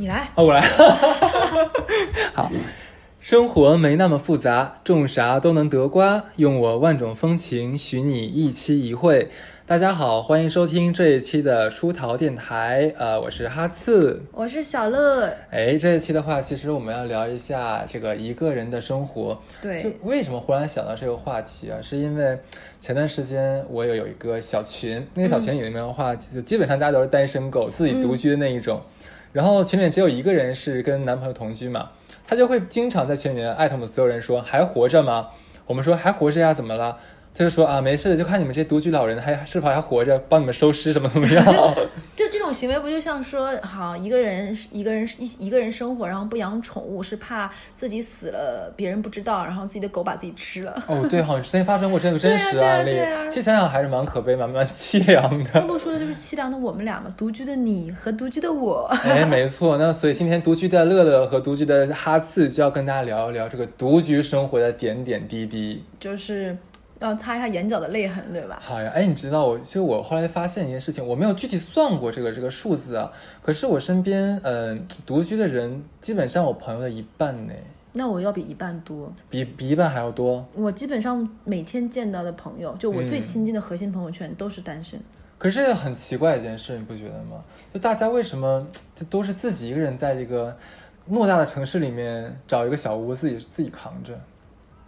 [0.00, 0.26] 你来。
[0.34, 0.62] 哦，我来。
[2.32, 2.50] 好，
[3.20, 6.24] 生活没那么复杂，种啥都能得瓜。
[6.36, 9.30] 用我万种风情，许你一期一会。
[9.66, 12.90] 大家好，欢迎收听这一期的出逃电台。
[12.96, 14.22] 呃，我是哈刺。
[14.32, 15.30] 我是小乐。
[15.50, 19.38] 哎，这一期的话，其实我们要聊一下这个一个人的生活。
[19.60, 21.76] 对就为什么忽然想到这个话题啊？
[21.82, 22.38] 是因为
[22.80, 28.80] 前段时间我有有一个小群，那个小群里面的话，就基本上大家都是单身狗，自己独居的那一种。
[29.32, 31.90] 然后群里只有一个人是跟男朋友同居嘛，
[32.26, 35.28] 他就会经常在群里面艾特我们所有人说还活着吗？
[35.66, 36.98] 我们说还活着呀，怎么了？
[37.40, 41.42] 他就说啊，没事，就看你们这些独居老人还是否还活着，帮你们收尸什么怎么样？
[42.14, 50.84] 就这种行为，不就像说，好一个人一个人一一个人生活，然后不养宠物，是怕自己死了别人不知道，然后自己的狗把自己吃了。
[50.86, 55.50] 哦，对，好像之前发生过这个真实案例其实想想还是蛮可悲、蛮蛮凄凉的。
[55.54, 58.84] 那不说的就是凄凉的我们俩嘛，独居的你和独居的我。
[59.04, 65.82] 哎，没错，那所以今天独居的乐乐和独居的哈刺就要跟大家聊一聊这个独居生活的点点滴滴。
[65.98, 66.56] 就是
[67.00, 68.60] 要擦一下眼角的泪痕，对吧？
[68.62, 73.10] 好呀，哎，你知道我就我后来发现一件事情，我没有具体算过这个这个数字啊，
[73.42, 77.52] 可是我身边嗯、呃、独居的人基本上我朋友的一半呢，
[77.92, 79.12] 那我要比一半多。
[79.28, 80.46] 比比一半还要多。
[80.54, 85.00] 我基本上每天见到的朋友，就我最嗯亲近的核心朋友圈都是单身。
[85.38, 87.42] 可是这个很奇怪一件事，你不觉得吗？
[87.72, 90.54] 就大家为什么就都是自己一个人在这个
[91.10, 94.12] 偌大的城市里面找一个小屋自己自己扛着？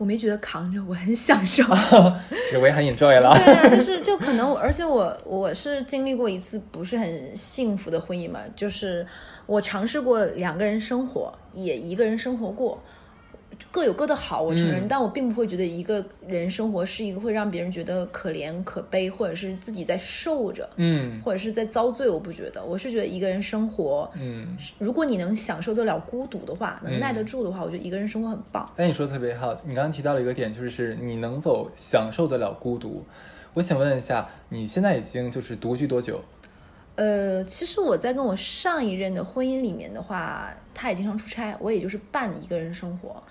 [0.03, 1.63] 我没觉得扛着，我很享受。
[2.45, 3.33] 其实我也很 enjoy 了。
[3.37, 9.07] 对啊，就是就可能，而且我我是经历过一次不是很幸福的婚姻嘛，就是
[9.47, 12.83] 我尝试过两个人生活，也一个人生活过，
[13.71, 28.69] 各有各的好，我承认，嗯但我并不会觉得一个人生活是一个会让别人觉得可怜可悲，或者是自己在受着，嗯或者是在遭罪，我不觉得，我是觉得一个人生活，嗯，如果你能享受得了孤独的话，能耐得住的话，我觉得一个人生活很棒。
[28.77, 29.55] 哎，你说的特别好。
[29.65, 33.05] 你刚刚提到了一个点，就是你能否享受得了孤独？
[33.55, 36.21] 我想问一下，你现在已经就是独居多久？
[36.95, 43.23] 呃，其实我在跟我上一任的婚姻里面的话，他也经常出差，我也就是半一个人生活。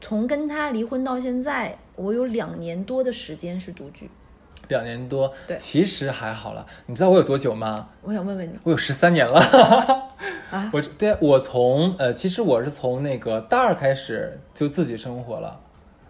[0.00, 4.10] 从跟他离婚到现在，我有两年多的时间是独居。
[4.68, 6.66] 两年多，对其实还好了。
[6.86, 7.88] 你知道我有多久吗？
[8.02, 9.40] 我想问问你，我有十三年了。
[10.50, 15.60] 啊我对我从呃，其实我是从那个大二开始就自己生活了，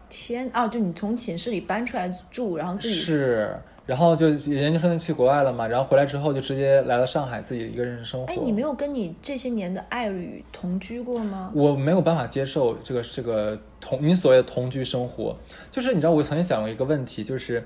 [0.08, 8.26] 天啊，就你从寝室里搬出来住，然后自己是，然后就研究生去国外了嘛，然后回来之后就直接来了上海，自己一个人生活。
[8.26, 11.52] 哎，你没有跟你这些年的爱侣同居过吗？
[11.54, 15.36] 我没有办法接受这个这个同你所谓的同居生活，
[15.70, 17.64] 就是你知道，我曾经想过一个问题，就是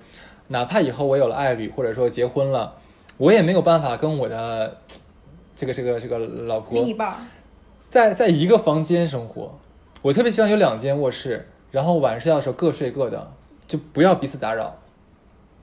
[0.48, 2.74] 哪怕以后我有了爱侣，或者说结婚了，
[3.16, 4.76] 我也没有办法跟我的
[5.56, 7.16] 这个这个这个老婆另一半儿，
[7.88, 9.58] 在在一个房间生活。
[10.02, 13.32] 我特别希望有两间卧室，然后晚上睡觉的时候各睡各的，
[13.66, 14.76] 就不要彼此打扰。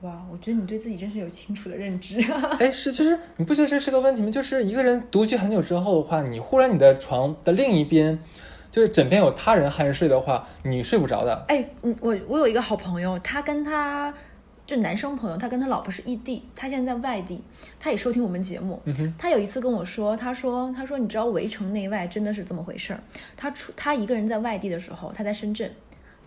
[0.02, 2.20] 哇，我觉得你对自己真是有清楚的认知。
[2.60, 4.30] 哎，是，就是你不觉得这是个问题吗？
[4.30, 8.16] 就是一个人独居很久之后的话，你忽然你的床的另一边，
[8.70, 11.44] 就是枕边有他人酣睡的话，你睡不着的。
[11.48, 14.14] 哎，嗯，我我有一个好朋友，他跟他
[14.64, 17.42] 就男生朋友，他跟他老婆是异地，他现在在外地，
[17.80, 18.80] 他也收听我们节目。
[18.84, 23.00] 嗯哼，他有一次跟我说，他说他说你知道围城内外真的是这么回事儿。
[23.36, 25.68] 他出他一个人在外地的时候，他在深圳。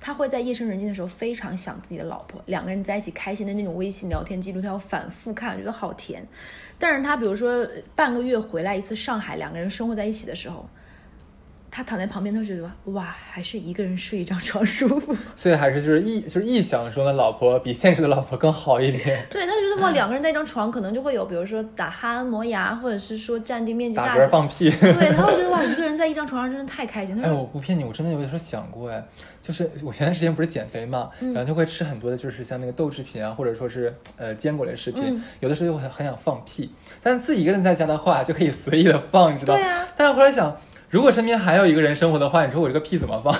[0.04, 6.28] 他会在夜深人静的时候非常想自己的老婆，两个人在一起开心的那种微信聊天记录，他要反复看，觉得好甜。
[6.80, 10.68] 但是他比如说半个月回来一次上海，两个人生活在一起的时候，
[11.72, 15.16] 他躺在旁边，他就觉得哇，还是一个人睡一张床舒服。
[15.36, 24.18] 所以还是就是臆就是臆想中的老婆比现实的老婆更好一点， 对，他觉得哇，两个人在一张床，可能就会有，比如说打鼾、磨牙，或者是说占地面积打大。
[24.18, 24.70] 嗝放屁。
[24.78, 27.16] 对，他会觉得哇，一个人在一张床上真的太开心。
[27.16, 29.02] 他哎，我不骗你，我真的有的时候想过，哎，
[29.42, 36.70] 就是我前段时间不是减肥嘛，嗯然后就会吃很多的，就是像那个豆制品啊，或者说是呃坚果类食品，嗯有的时候又很很想放屁，
[37.02, 39.56] 但是自己一个人在家的话就可以随意的放，你知道？
[39.56, 39.88] 对啊。
[39.96, 40.56] 但是后来想，
[40.92, 43.34] 如果身边还有一个人生活的话，你说我这个屁怎么放？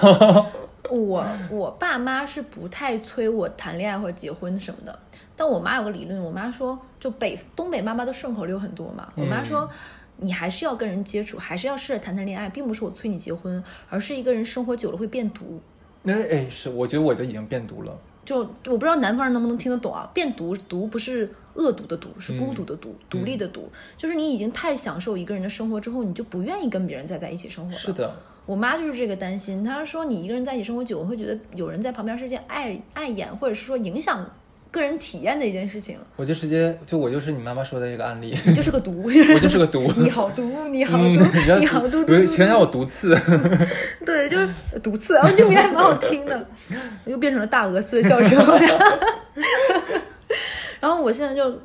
[0.90, 5.00] 我 我爸妈是不太催我谈恋爱或者结婚什么的，
[5.36, 9.70] 但我妈有个理论，我妈说，就北东北妈妈的顺口溜很多嘛，我妈说。
[10.24, 15.60] 你还是要跟人接触，还是要试着谈谈恋爱，并不是我催你结婚，而是一个人生活久了会变毒。
[16.04, 17.98] 那哎，是，我觉得我就已经变毒了。
[18.24, 20.10] 就我不知道南方人能不能听得懂啊？
[20.14, 23.70] 变毒毒不是恶毒的毒，是孤独的独，独立的独。
[23.98, 27.78] 就是你已经太享受一个人的生活之后，你就不愿意跟别人再在一起生活了。
[27.78, 28.16] 是的，
[28.46, 34.26] 我妈就是这个担心，她说你一个人在一起生活久，会觉得有人在旁边是件碍碍眼，或者是说影响
[34.72, 35.98] 个人体验的一件事情。
[36.16, 39.04] 我就直接就我就是你妈妈说的这个案例，你就是个毒，
[39.36, 39.92] 我就是个毒。
[39.98, 41.26] 你好毒，你好嗯，毒，
[41.60, 43.16] 你好毒，毒对，毒请让我毒刺。
[44.06, 44.50] 对，就是
[44.82, 46.48] 毒刺，然后这名还蛮好听的，
[47.06, 48.38] 又变成了大鹅似的笑声。
[50.80, 51.60] 然后我现在就，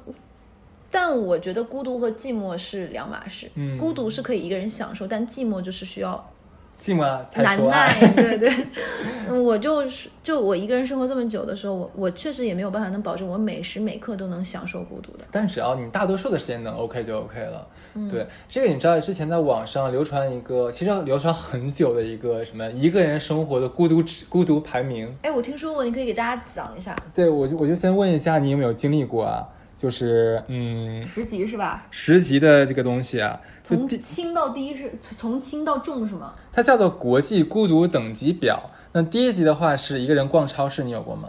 [0.90, 3.50] 但我觉得孤独和寂寞是两码事。
[3.54, 6.32] 嗯孤独是可以一个人享受，但寂寞就是需要
[6.80, 7.88] 寂寞才难说爱。
[7.88, 8.12] 耐。
[8.12, 8.52] 对对，
[9.28, 15.24] 嗯我就是就我一个人生活这么久的时候，我我确实也没有办法能保证我每时每刻都能享受孤独的。
[15.30, 17.66] 但只要你大多数的时间能 OK 就 OK 了。
[17.94, 25.16] 嗯对，这个你知道，之前在网上流传一个，其实流传很久的一个什么一个人生活的孤独指孤独排名。
[25.22, 26.94] 哎，我听说过，你可以给大家讲一下。
[27.14, 29.48] 对，我就我就先问一下，你有没有经历过啊？
[29.76, 31.86] 就是嗯，十级是吧？
[31.90, 36.34] 十级的这个东西啊，就从轻到低是从轻到重是吗？
[36.52, 38.70] 它叫做国际孤独等级表。
[38.92, 41.28] 那第一级的话是一个人逛超市，你有过吗？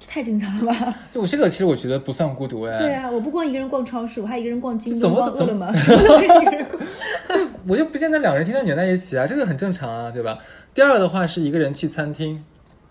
[0.00, 0.94] 这太正常了吧？
[1.12, 2.78] 就我这个其实我觉得不算孤独哎。
[2.78, 6.78] 对啊，我不光一个人逛超市，我还一个人逛京东、怎么逛饿了么， 什么都是一个人逛。
[7.68, 10.38] 我就不见得两个人天天黏在一起啊，这个很正常啊，对吧？
[10.72, 12.42] 第二个的话是一个人去餐厅，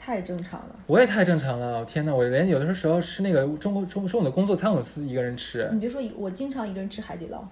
[0.07, 0.75] 太正常了。
[0.85, 5.67] 我也太正常了，天哪，我连有的时候吃那个中国中中午的工作餐，我是一个人吃。
[5.73, 7.45] 你别说，我经常一个人吃海底捞。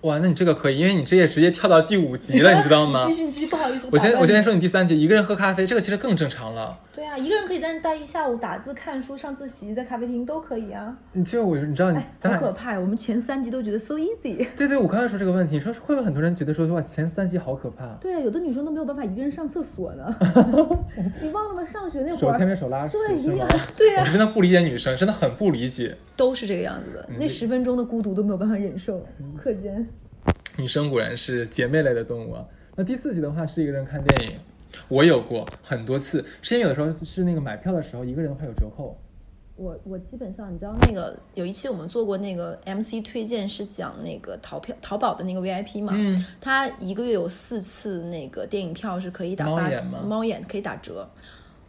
[0.00, 3.14] 哇，那你这个可以，因为你这也直接跳到第五级了，你知道吗 继？
[3.14, 3.88] 续，继续，不好意思。
[3.92, 6.76] 我先我先说你第三级，一个人喝咖啡，这个其实更正常了。
[6.94, 10.96] 对啊，一个人可以在那待一下午，打字、看书、上自习，在咖啡厅都可以啊。
[11.12, 12.78] 你就我你知道你好可怕呀！
[12.78, 14.46] 我们前三集都觉得 so easy。
[14.56, 17.86] 对对，我刚才说这个问题，你说会不会很多人觉得说哇前三集好可怕？
[18.00, 20.16] 对啊，有的女生都没有办法一个人上厕所呢。
[21.20, 21.64] 你忘了吗？
[21.64, 23.48] 上学那会手牵儿，着手拉屎对，一定要？
[23.76, 25.96] 对呀、我真的不理解女生，真的很不理解。
[26.16, 27.08] 都是这个样子的。
[27.18, 29.04] 那十分钟的孤独都没有办法忍受，
[29.36, 29.84] 课间。
[30.56, 32.44] 女生果然是姐妹类的动物啊。
[32.76, 34.36] 那第四集的话是一个人看电影，
[34.88, 38.96] 我有过很多次，是因为有的时候是那个买票的时候一个人的话有折扣。
[39.56, 51.08] 我我基本上，你知道那个有一期我们做过那个 MC 推荐，是讲那个淘票淘宝的那个 VIP 嘛，嗯，他一个月有四次那个电影票是可以打八猫眼吗猫眼可以打折。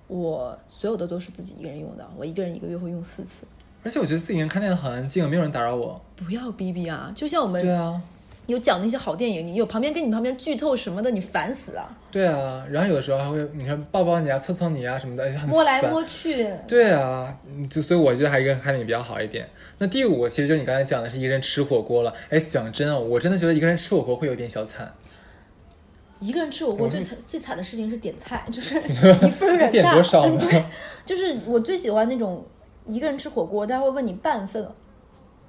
[0.07, 3.45] 我所有的都是自己一个人用的，我一个人一个月会用四次。
[3.83, 6.01] 而且我觉得自己一个人看电影好安静，没有人打扰我。
[6.15, 7.11] 不要逼逼啊！
[7.15, 8.01] 就像我们对啊，
[8.47, 12.65] 有讲那些好电影，你有旁边跟你旁边剧透什么的，你烦死了，对啊。
[12.69, 16.47] 然后有的时候还会你看抱抱你啊、蹭蹭你啊什么的，摸来摸去。
[16.67, 19.49] 对啊，嗯就所以我觉得还是一个人看电影比较好一点。
[19.77, 22.13] 那第五个其实就是你刚才讲的是一个人吃火锅了。
[22.29, 24.93] 哎，讲真啊，我真的觉得一个人吃火锅会有点小惨。
[26.21, 30.41] 一个人吃火锅最惨最惨的事情是点菜，就是一份儿有点大，点多少呢？
[31.05, 32.43] 就是我最喜欢那种
[32.87, 34.65] 一个人吃火锅，他会问你半份，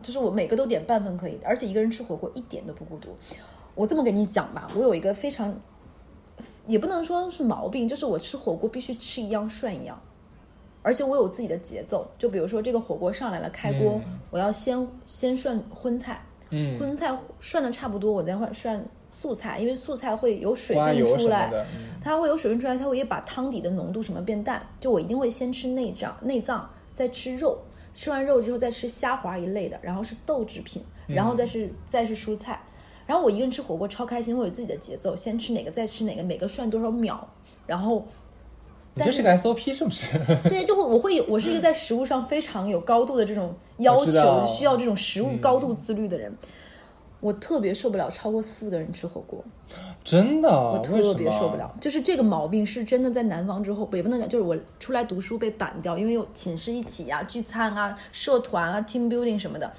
[0.02, 3.08] 就是我每个都点半份可以，而且一个人吃火锅一点都不孤独。
[3.75, 5.54] 我这么跟你讲吧，我有一个非常，
[6.66, 10.00] 也不能说是毛病，就是我吃火锅必须吃一样涮一样，
[10.82, 12.10] 而且我有自己的节奏。
[12.16, 21.52] 就比如说这个火锅上来了，开锅，嗯我要先先涮荤菜，嗯，荤菜涮的差不多，我再换涮素菜，因为素菜会有水分出来
[22.00, 24.66] 它会有水分出来，它会也把汤底的浓度什么变淡。
[24.81, 27.58] 就我一定会先吃内脏，内脏再吃肉，
[27.96, 32.62] 吃完肉之后再吃虾滑一类的，然后是豆制品，然后再是、再是蔬菜。
[33.06, 37.19] 然后我一个人吃火锅超开心，我有自己的节奏，先吃哪个再吃哪个，每个涮多少秒，
[37.66, 38.06] 然后
[38.94, 40.06] 你这是个 SOP 是不是？
[40.49, 46.37] 对，就会我会有我是一个在食物上非常有高度的这种要求，需要这种食物高度自律的人。
[47.20, 49.42] 我特别受不了超过四个人吃火锅，
[50.04, 51.56] 真的，我特别受不。
[51.56, 51.75] 了。
[51.80, 59.73] 就是这个毛病是真的在南方之后，也不能讲，就是我出来读书被板掉，因为有寝室一起啊、聚餐啊、社团啊、team building 什么的。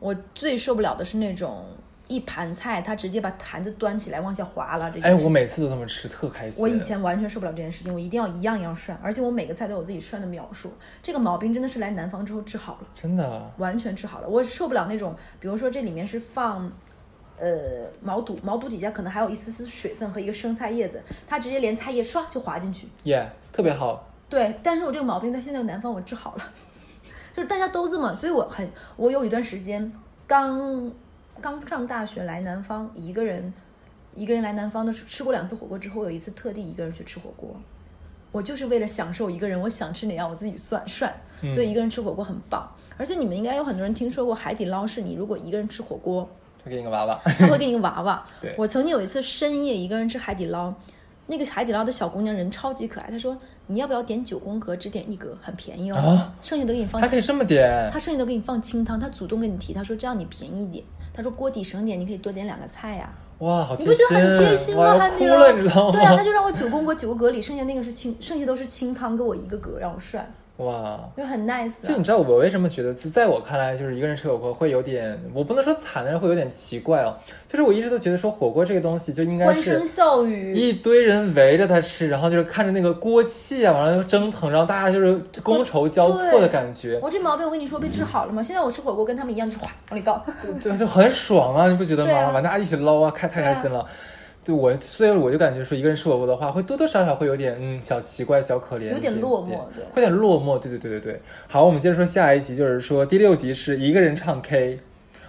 [0.00, 1.64] 我最受不了的是那种
[2.08, 5.14] 一盘菜，他直接把盘子端起来往下滑了这件哎。
[5.14, 6.62] 我每次都这么吃，特开心。
[6.62, 10.72] 我以前完全受不了这件事情，我一定要一样一样涮，而且我每个菜都有自己涮的描述。
[11.02, 14.28] 这个毛病真的是来南方之后治好了，真的，完全治好了。
[14.28, 16.70] 我受不了那种，比如说这里面是放。
[17.36, 22.86] 呃，毛肚，毛肚底下可能还有一丝丝水分和一个生菜叶子，它直接连菜叶唰就滑进去。
[23.02, 24.08] 耶、特别好。
[24.28, 26.52] 对，但是我这个毛病在现在南方我治好了，
[27.34, 29.92] 就是大家都这么，所以我很，我有一段时间
[30.28, 30.92] 刚
[31.44, 33.52] 刚上大学来南方，一个人
[34.14, 37.54] 一个人来南方的吃过两次火锅之后，我有一次特地一个人去吃火锅，
[38.32, 41.12] 我就是为了享受一个人，我想吃哪样我自己算涮，
[41.52, 42.66] 所以一个人吃火锅很棒。
[42.96, 46.26] 而且你们应该有很多人听说过海底捞，是你如果一个人吃火锅，
[46.64, 47.20] 会给你个娃娃。
[47.38, 48.54] 他会给你个娃娃 对。
[48.56, 50.72] 我曾经有一次深夜一个人吃海底捞，
[51.26, 53.36] 那个海底捞的小姑娘人超级可爱，她说
[53.66, 60.82] 你要不要点九宫格，只点一格，很便宜哦，啊剩下都给你放清，还可以这么点她，剩下都给你放清汤，她主动跟你提，她说这样你便宜一点，
[61.14, 64.82] 她说锅底省点，你可以多点两个菜呀、哇，好贴你不觉得很贴心心吗？
[64.82, 65.92] 哇要海底捞哭了，你知道吗？
[65.92, 70.28] 对啊，他就让我九宫格九个格里，剩下那个是清，剩下都是清汤，给我一个格让我涮。
[70.58, 71.00] 哇。
[71.16, 71.88] 就很 nice 啊。
[71.88, 77.16] 就你知道我为什么觉得，就在我看来，就是一个人吃火锅会有点，我不能说惨，但是会有点奇怪哦。
[77.48, 88.42] 就是我一直都觉得说火锅这个东西就应该是欢声笑语，一堆人围着他吃，然后就是看着那个锅气啊，完了就蒸腾，然后大家就是觥筹交错的感觉，我这毛病我跟你说被治好了吗？
[88.42, 90.24] 现在我吃火锅跟他们一样，就是哗往里倒。
[90.62, 92.30] 对，就很爽啊，你不觉得吗？
[92.32, 93.84] 完大家一起捞啊，开太开心了。
[94.44, 100.58] 对我，所以我就感觉说，一个人吃火锅的话，会多多少少会有点嗯小奇怪、小可怜，有点落寞对会有点落寞。
[100.58, 101.20] 对对对对对。
[101.48, 104.80] 好，我们接着说下一集，就是说第六集是一个人唱 K，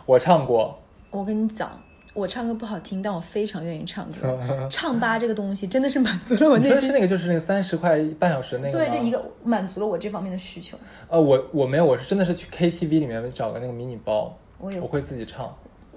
[0.06, 0.78] 我唱过，
[1.12, 1.82] 我跟你讲，
[2.14, 4.38] 我唱歌不好听，但我非常愿意唱歌。
[4.70, 10.78] 唱吧这个东西真的是满足了我内心，那个就是那个三十块半小时那个对，就一个满足了我这方面的需求。
[11.08, 15.56] 呃，我我没有，我是真的是去 KTV 里面找个那个迷你包，我也我会自己唱。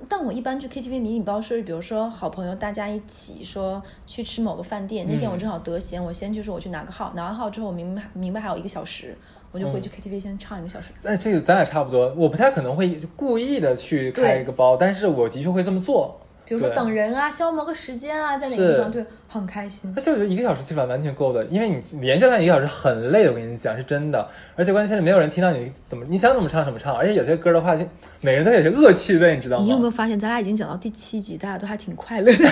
[0.09, 9.17] 但我一般去 KTV 迷你包是，比如说好朋友大家一起说去吃某个饭店，那天我正好得闲，我先去说我去拿个号，拿完号之后我明白明白还有一个小时，
[9.51, 10.93] 我就回去 KTV 先唱一个小时。
[11.03, 16.21] 但这个咱俩差不多，我不太可能会故意的去开一个包，但是我的确会这么做。
[16.49, 20.01] 比如说等人啊，消磨个时间啊，在哪个地方，是对，很开心而。
[20.01, 24.27] 且我觉得一个小时基本上完全够的，因为你连续看一个小时很累的，我跟你讲是真的。
[24.57, 27.85] 而且关键是没有人听到你怎么你想怎么唱怎么唱，而且有些歌的话，就
[28.23, 29.65] 每个人都有些恶趣味，你知道吗？
[29.65, 32.45] 你有没有发现，咱俩已经讲到第七集，大家都还挺快乐的。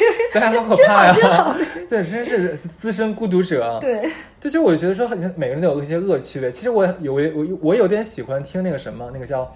[0.32, 1.56] 大家好可怕呀！
[1.88, 3.78] 对，真是资深孤独者。
[3.80, 6.52] 对，对，就我觉得说，每个人都有一些恶趣味。
[6.52, 9.52] 其实我有我我我有点喜欢听那个什么，那个叫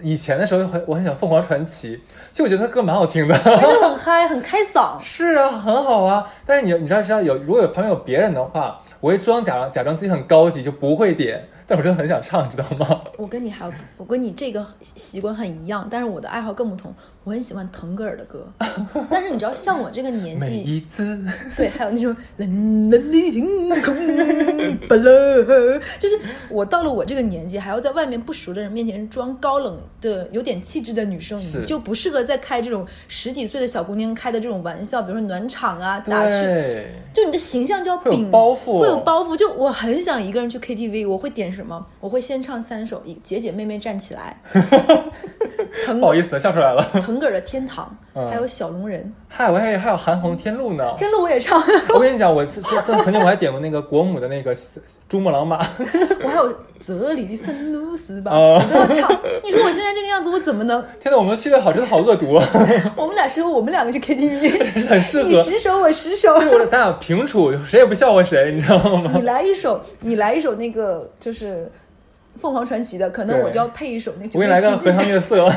[0.00, 2.00] 以前的时候很我很喜欢凤凰传奇，
[2.32, 3.34] 其实我觉得他歌蛮好听的。
[3.44, 4.98] 而且很嗨，很开嗓。
[5.02, 6.26] 是啊，很好啊。
[6.46, 11.46] 但是你你知道知道有如果有旁边有别人的话，我会装假装假装自己很高级，就不会点。
[11.66, 13.01] 但我真的很想唱，你知道吗？
[13.22, 16.92] 我跟你还有，我跟你这个习惯很一样，但是我的爱好更不同。
[17.24, 18.44] 我很喜欢腾格尔的歌，
[19.08, 21.16] 但是你知道，像我这个年纪，一次，
[21.56, 23.46] 对，还有那种冷冷的天
[23.80, 23.94] 空，
[26.00, 36.84] 就是我到了我这个年纪，还要在外面不熟的人面前装高冷的、有点气质的女生，你就不适合再开这种十几岁的小姑娘开的这种玩笑，比如说暖场啊、打趣。
[37.12, 39.36] 就你的形象就要会有包袱会有包袱。
[39.36, 41.86] 就我很想一个人去 KTV，我会点什么？
[42.00, 44.40] 我会先唱三首，一姐姐妹妹站起来，
[45.86, 46.84] 腾不好意思，笑出来了。
[47.00, 50.92] 腾格尔的天堂，嗯还有小龙人，嗨，我还以为还有韩红天路呢。
[50.96, 51.60] 天路我也唱，
[51.94, 54.54] 我跟你讲，我曾曾曾经我还点过那个国母的那个
[55.08, 55.58] 珠穆朗玛，
[56.22, 59.20] 我还有这里的圣露丝吧，哦我都要唱。
[59.42, 60.82] 你说我现在这个样子，我怎么能？
[61.00, 62.46] 天呐，我们的趣味好真的好恶毒，啊，
[62.96, 65.34] 我们俩适合我们两个去 KTV，很适合你。
[65.42, 69.10] 十首我十首，就是我咱俩平处，谁也不笑话谁，你知道吗？
[69.14, 71.70] 你来一首，你来一首那个就是
[72.36, 75.50] 凤凰传奇的，可能我就要配一首那我九给你来个荷塘月色。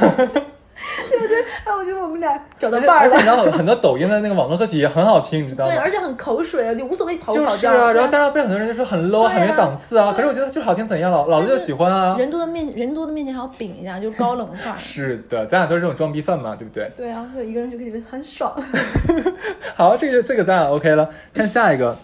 [1.10, 1.42] 对不对？
[1.64, 3.00] 哎，我觉得我们俩找到伴儿了。
[3.04, 5.80] 而且你知道很多抖音的那个网络歌曲也很好听，你知道吗对，？
[5.80, 7.72] 而且很口水啊，就无所谓跑不就是跑调。
[7.72, 10.12] 啊，然后对当然被很多人就说很 low，啊很没档次啊。
[10.14, 12.18] 可是我觉得就是好听，怎样老老子就喜欢啊。
[12.20, 14.78] 人多的面人多的面前还要饼一下，就高冷范儿。
[14.78, 16.92] 是的，咱俩都是这种装逼犯嘛，对不对？
[16.96, 18.54] 对啊，就一个人就可以很爽。
[19.76, 21.10] 好，这个这个咱俩 OK 了。
[21.34, 21.98] 看下一个，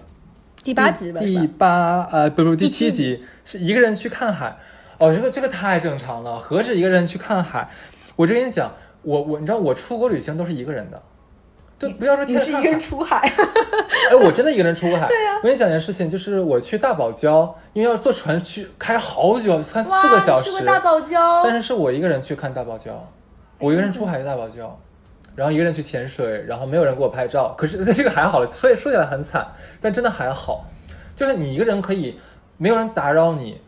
[0.63, 4.57] 第八集吧，第八呃不不第第七七集是一个人去看海。
[4.97, 7.67] 哦，这个这个太正常了，何止一个人去看海？
[8.15, 11.01] 我这跟你讲，我我你知道我出国旅行都是一个人的，
[11.79, 13.17] 就不要说你是一个人出海，
[14.11, 15.07] 哎，我真的一个人出过海。
[15.07, 20.41] 对呀、我跟你讲件事情，就是我去大堡礁，因为要坐船去开好久，三四个，小时。
[20.41, 21.41] 你去过大堡礁？
[21.43, 22.91] 但是是我一个人去看大堡礁，
[23.57, 24.69] 我一个人出海去大堡礁，
[25.35, 27.53] 然后一个人去潜水，然后没有人给我拍照。
[27.57, 29.47] 可是 这个还好了，所以说起来很惨，
[29.79, 30.65] 但真的还好，
[31.15, 32.19] 就是你一个人可以，
[32.57, 33.61] 没有人打扰你，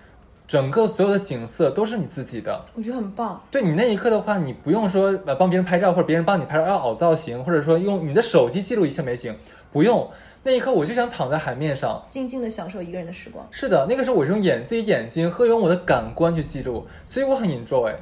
[0.47, 2.63] 整个所有的景色都是你自己的。
[2.75, 3.41] 我觉得很棒。
[3.49, 9.35] 对你那一刻的话，你不用说呃帮别人拍照，或者别人帮你拍照要凹造型，或者说用你的手机记录一切美景，
[9.71, 10.09] 不用。
[10.45, 17.93] 那一刻我就想躺在海面上，静静的享受一个人的时光，是的，那个时候我是用眼自己眼睛和用我的感官去记录，所以我很 enjoy。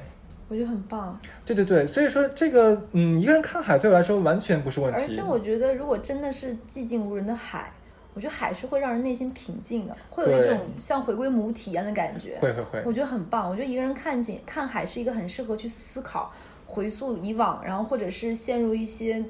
[0.51, 1.17] 我觉得很棒。
[1.45, 4.99] 对对对，所以说这个嗯，一个人看海对我来说完全不是问题。
[4.99, 7.71] 而且我觉得，如果真的是寂静无人的海，
[8.13, 12.37] 我觉得海是会让人内心平静的，会有一种像回归母体一样的感觉。
[12.41, 13.49] 会会会，我觉得很棒。
[13.49, 16.29] 我觉得一个人看景看海是一个很适合去思考、
[16.65, 19.23] 回溯以往，然后或者是陷入一些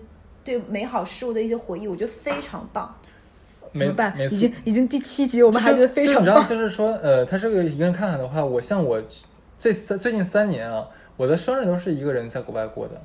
[0.44, 2.92] 对美好事物的一些回忆，我觉得非常棒。
[3.74, 4.18] 怎没么办？
[4.18, 6.44] 没已经已经第七集，我们还觉得非常棒。
[6.48, 9.00] 就是说，呃，他这个一个人看海的话，我像我
[9.60, 10.88] 这三最近三年啊，
[11.22, 13.00] 我的生日都是一个人在国外过的。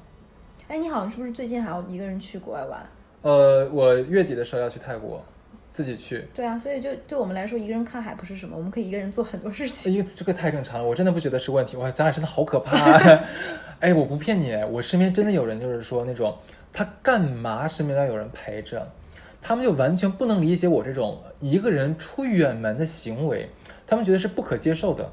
[0.68, 2.80] 哎，你好像是不是最近还要一个人去国外玩？
[3.20, 5.22] 呃，我月底的时候要去泰国，
[5.70, 6.26] 自己去。
[6.32, 9.92] 对啊，所以就对我们来说，一个人看海不是什么，我们可以一个人做很多事情。
[9.92, 11.76] 因为这个太正常了，我真的不觉得是问题。
[11.76, 13.24] 哇，咱俩真的好可怕、啊！
[13.80, 16.34] 哎，我不骗你，我身边真的有人就是说那种
[16.72, 18.90] 他干嘛身边要有人陪着，
[19.42, 23.46] 他们就完全不能理解我这种一个人出远门的行为，
[23.86, 25.06] 他们觉得是不可接受的。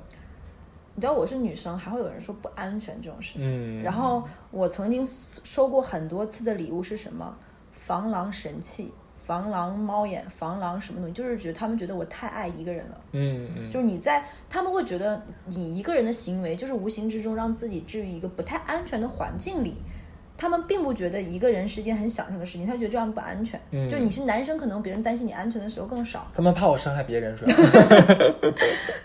[0.95, 3.81] 你知道我是女生，还会有人说不安全这种事情。
[3.81, 7.35] 嗯然后我曾经收过很多次的礼物是什么？
[7.71, 13.01] 防狼神器、防狼猫眼、防狼什么东西，就是觉得他们觉得我太爱一个人了。
[13.11, 19.75] 嗯嗯，就是你在，他们会觉得你一个人的行为，就是无形之中让自己置于一个不太安全的环境里。
[20.35, 23.59] 他们并不觉得一个人是件很享受的事情，他觉得这样不安全。
[23.71, 27.55] 嗯就你是男生，可能别人担心你安全的时候更少，他们怕我伤害别人，主要。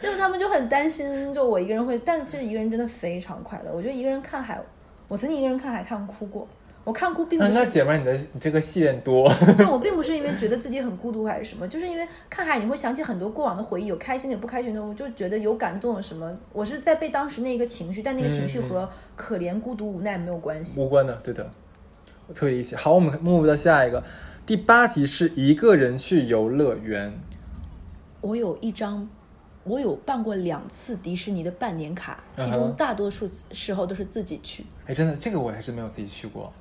[0.58, 1.98] 很担心，就我一个人会。
[2.04, 3.72] 但其实一个人真的非常快乐。
[3.72, 4.60] 我觉得一个人看海，
[5.06, 6.46] 我曾经一个人看海看哭过。
[6.84, 9.30] 我看哭并不那那是，姐妹儿，你的你这个戏演多。
[9.58, 16.34] 但我并不是因为觉得自己很孤独还是什么，就是因为看海你会想起很多过往的回忆，有开心的，有不开心的，我就觉得有感动什么。
[16.50, 20.80] 我是在被当时那个情绪，但那个情绪和可怜、孤独、无奈没有关系。
[20.80, 21.50] 无关的，对的，
[22.26, 22.74] 我特别理解。
[22.74, 24.02] 好，我们 move 到下一个，
[24.46, 27.18] 第八集是一个人去游乐园。
[28.22, 29.06] 我有一张，
[29.68, 34.64] 我有办过两次迪士尼的半年卡，其中大多数时候都是自己去。
[34.86, 36.52] 哎，真的，这个我还是没有自己去过。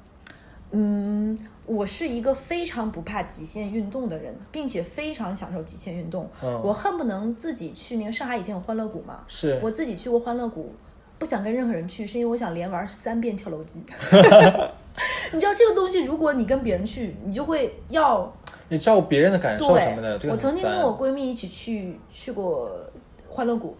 [0.71, 6.29] 嗯，我是一个非常不怕极限运动的人，并且非常享受极限运动。
[6.43, 10.73] 嗯我恨不能自己去那个上海以前有欢乐谷嘛，是我自己去过欢乐谷，
[11.17, 13.81] 不想跟任何人去，是因为我想连玩三遍跳楼机。
[15.31, 18.29] 你知道这个东西，如果你跟别人去，你就会要
[18.67, 22.71] 你照顾别人的感受对什么的，这个我曾经跟我闺蜜一起去去过
[23.37, 23.77] 欢乐谷，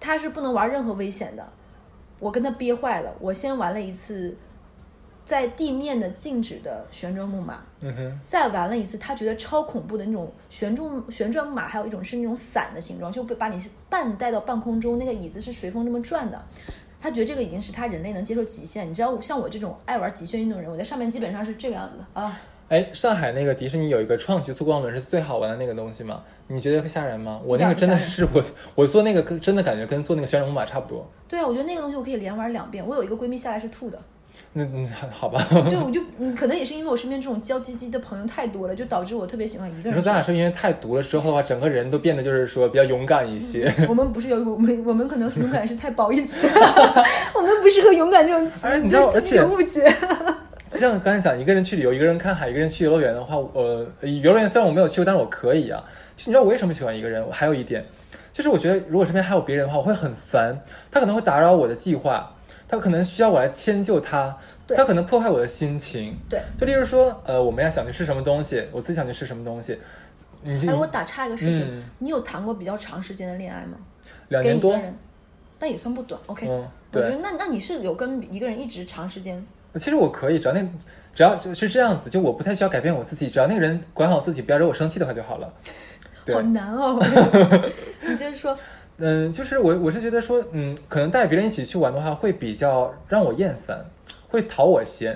[0.00, 1.46] 他是不能玩任何危险的，
[2.18, 3.14] 我跟他憋坏了。
[3.20, 4.34] 我先玩了一次
[5.26, 16.42] 在地面的静止的旋转木马，嗯哼，再玩了一次，他觉得超恐怖的那种旋转旋转木马，还有一种是那种伞的形状，就被把你半带到半空中，那个椅子是随风这么转的。
[16.98, 18.88] 他觉得这个已经是他人类能接受极限。
[18.88, 22.40] 你知道，像我这种爱玩极限运动的人，我在上面基本上是这个样子的啊。
[22.68, 26.22] 哎，上海那个迪士尼有一个创极速光轮是最好玩的那个东西吗？
[26.48, 27.40] 你觉得会吓人吗？
[27.44, 28.42] 我那个真的是我
[28.74, 31.08] 我坐那个跟真的感觉跟坐那个旋转木马差不多。
[31.28, 32.84] 对啊，我觉得那个东西我可以连玩两遍。
[32.86, 33.98] 我有一个闺蜜下来是吐的，
[34.54, 39.90] 那嗯好吧，就 我就嗯可能也是因为我身边这种娇唧唧的朋友太多了，就导致我特别喜欢一个人。
[39.90, 43.72] 你说咱俩是不是因为太毒了之后的话，整个人都变得就是说比较勇敢一些？
[43.88, 46.48] 我们不是有我们我们可能勇敢是太褒义词，
[47.36, 49.84] 我们不适合勇敢这种词，哎你知道对自己有误解。
[50.74, 55.82] 就像刚才讲，一个人去旅游，一个人看海，一个人去游乐园的话，呃游乐园虽然我没有去过，但是我可以啊。
[56.16, 57.24] 就你知道我为什么喜欢一个人？
[57.24, 57.84] 我还有一点，
[58.32, 60.60] 就是我觉得如果身边还有别人的话，我会很烦，
[60.90, 62.34] 他可能会打扰我的计划，
[62.66, 64.36] 他可能需要我来迁就他，
[64.68, 66.16] 他可能破坏我的心情。
[66.28, 69.78] 对，就例如说，呃，我们要想去吃什么东西，我自己想去吃什么东西，
[70.44, 73.78] 哎，我打岔一个事情，嗯你有谈过比较长时间的恋爱吗？
[74.28, 74.76] 两年多
[75.56, 76.20] 但也算不短。
[76.26, 79.44] OK，、嗯，我觉得那那你是有跟一个人一直长时间
[79.76, 80.60] 其实我可以，只要那
[81.14, 85.52] 只要就是这样子，就我不太需要改变我自己，只要那个人管好自己，不要惹我生气的话就好了。
[86.24, 86.98] 对好难哦。
[88.02, 88.56] 你接着说，
[88.98, 93.84] 嗯，就是我我是觉得说，嗯，可能带别人一起去玩的话，会比较让我厌烦，
[94.28, 95.14] 会讨我嫌，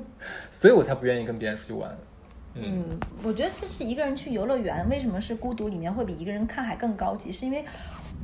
[0.50, 1.96] 所以我才不愿意跟别人出去玩。
[2.60, 7.30] 嗯，嗯，我觉得其实一个人去游乐园，为什么是孤独里面会比一个人看海更高级？
[7.30, 7.64] 是因为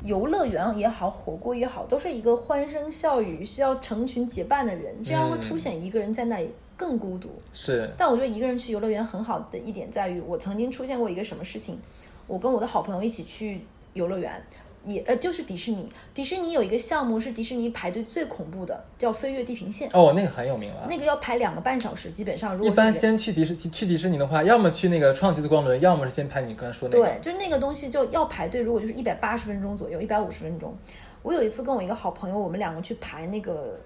[0.04, 7.30] 游乐园也好，火锅也好，都是一个欢声笑语、需要成群结伴的人，这样会凸显一个人在那里更孤独。
[7.52, 11.78] 是，但我觉得一个人去游乐园很好的一点在于，我曾经出现过一个什么事情，
[12.26, 13.62] 我跟我的好朋友一起去
[13.94, 14.42] 游乐园，
[14.84, 20.86] 也呃就是迪士尼，迪士尼有一个项目是迪士尼排队最恐怖的，叫飞越地平线，哦，那个很有名了。
[20.88, 27.04] 那个要排两个半小时，基本上如果一般先去迪士去迪士尼的话，要么去那个创极的光轮，要么是先排你刚才说那个。
[27.04, 30.76] 对，就是那个东西就要排队，如果就是一百八十分钟左右，一百五十分钟。
[31.22, 33.80] 我有一次跟我一个好朋友，我们两个去排那个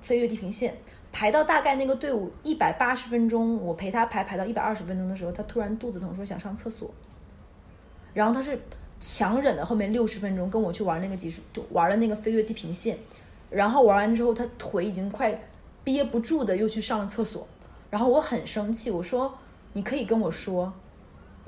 [0.00, 0.76] 飞越地平线，
[1.12, 6.90] 排到大概那个队伍一百八十分钟，我陪他排排到一百二十分钟的时候，他突然肚子疼，说想上厕所，
[8.12, 8.60] 然后他是
[9.00, 12.98] 强忍了后面六十分钟跟我去玩那个技术，玩了那个飞跃地平线，
[13.50, 15.38] 然后玩完之后他腿已经快
[15.82, 17.46] 憋不住的又去上了厕所，
[17.90, 19.32] 然后我很生气，我说
[19.72, 20.72] 你可以跟我说。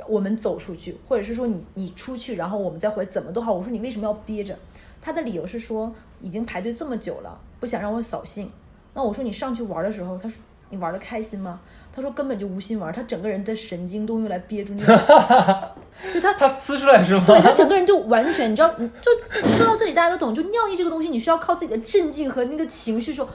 [0.06, 3.54] 我们走出去，或者是说你你出去，然后我们再回，怎么都好。
[3.54, 4.54] 我说你为什么要憋着？
[5.00, 8.52] 他的理由是说已经排队这么久了，不想让我扫兴。
[8.92, 11.58] 那我说你上去玩的时候，他说你玩的开心吗？
[11.94, 15.75] 他说根本就无心玩，他整个人的神经都用来憋住那个，
[16.12, 17.24] 就他 他呲出来是吗？
[17.26, 18.68] 对他整个人就完全，你知道，
[19.00, 19.10] 就
[19.48, 23.28] 说到这里大家都懂，就尿意这个东西，你需要靠自己的镇静和那个情绪说。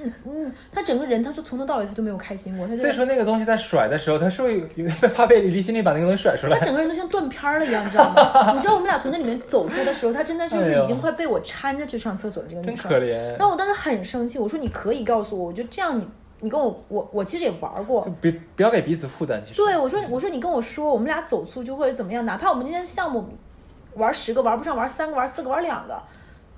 [0.00, 6.64] 嗯嗯，他整个人，他就从头到尾他都没有开心过，所以说那个东西在甩的时候，他是会有怕被离心力把那个东西甩出来他。
[6.64, 8.52] 整个人都像断片儿了一样，你知道吗？
[8.54, 12.48] 你知道我们俩从那里面走出来的时候，他真的就是已经快被我搀着去上厕所了。
[12.48, 13.40] 这个女生真可，怜然。
[13.40, 16.06] 后我当时很生气，我说你可以告诉我，我觉得这样你
[16.40, 19.42] 你跟我我我其实也玩过，别不要给彼此负担。
[19.42, 23.28] 其实对我说我说你跟我说，我们俩走出去或者怎么样，哪怕我们今天项目
[23.94, 26.00] 玩十个玩不上，玩三个玩四个玩两个。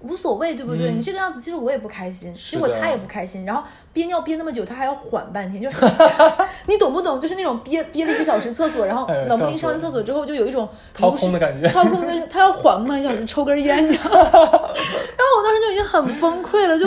[0.03, 0.91] 无所谓，对不对？
[0.91, 3.63] 嗯你这个样子，其实我也不开心，结果他也不开心，然后
[3.93, 5.77] 憋尿憋那么久，他还要缓半天，就是
[6.67, 7.21] 你懂不懂？
[7.21, 14.21] 就是那种憋憋了一个小时厕所，然后冷不丁上完厕所之后，就有一种掏空的感觉掏空就是他要缓半小时抽根烟，你知道吗？
[14.23, 16.87] 然后我当时就已经很崩溃了，就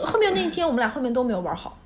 [0.00, 1.76] 我后面那一天我们俩后面都没有玩好。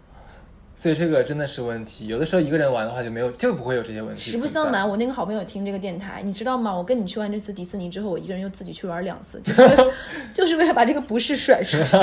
[0.77, 2.07] 所以这个真的是问题。
[2.07, 4.31] 有的时候一个人玩的话就没有，就不会有这些问题。
[4.31, 6.77] 实不相瞒，，我那个好朋友听这个电台，你知道吗？
[6.77, 9.93] 我跟你去完这次迪士尼之后，我一个人又自己去玩两次，就是为了
[10.35, 11.97] 就是为了把这个不适甩出去。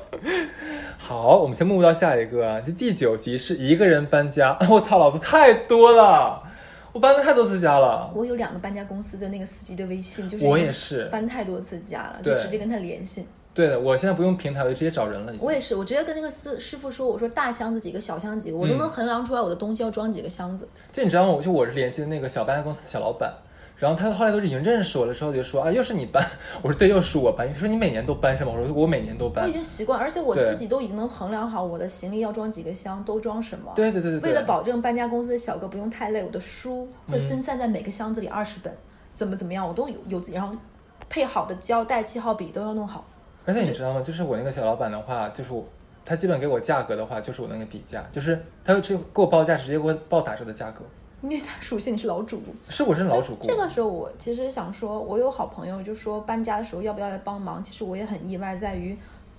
[0.96, 2.58] 好，我们先目到下一个啊。
[2.64, 6.42] 这第九集是一个人搬家， 我操，老子太多了，
[6.92, 8.10] 我搬了太多次家了。
[8.14, 13.26] 我有两个搬家公司的那个司机的微信，就是我也是搬太多次家了，就直接跟他联系。
[13.56, 15.32] 对的，我现在不用平台，我就直接找人了。
[15.40, 20.68] 我也是，我直接跟那个师师傅说，我说大箱子几个，小箱子几个，我都嗯能衡量出来我的东西要装几个箱子。
[20.92, 21.32] 就你知道吗？
[21.32, 23.32] 我就我是联系的那个小搬家公司小老板，
[23.78, 26.22] 然后他后来都是已经认识我了之后就说啊，又是你搬，
[26.60, 27.48] 我说对，又是我搬。
[27.48, 28.52] 你说你每年都搬是吗？
[28.54, 29.52] 我说我每年都搬我已。
[29.54, 33.72] 经习惯，而且我自己都已经能衡量好我的行李要装几个箱，都装什么。
[33.74, 34.30] 对对对对对。
[34.30, 38.70] 为了保证搬家公司的小哥不用太累，我的书会分散在每个箱子里二十本，
[39.14, 40.54] 怎么怎么样，我都有有自己，然后
[41.08, 43.02] 配好的胶带、记号笔都要弄好。
[43.46, 44.02] 而且你知道吗？
[44.02, 45.64] 就是我那个小老板的话，就是我，
[46.04, 50.80] 他基本给我价格的话，就是我那个底价，就是他就直接给我报价，直接给我报打折的价格。
[51.22, 58.96] 因为他属性你是老主顾，是我是老主顾，这个时候我其实想说，我有好朋友就说搬家的时候要不要来帮忙，其实我也很意外，在于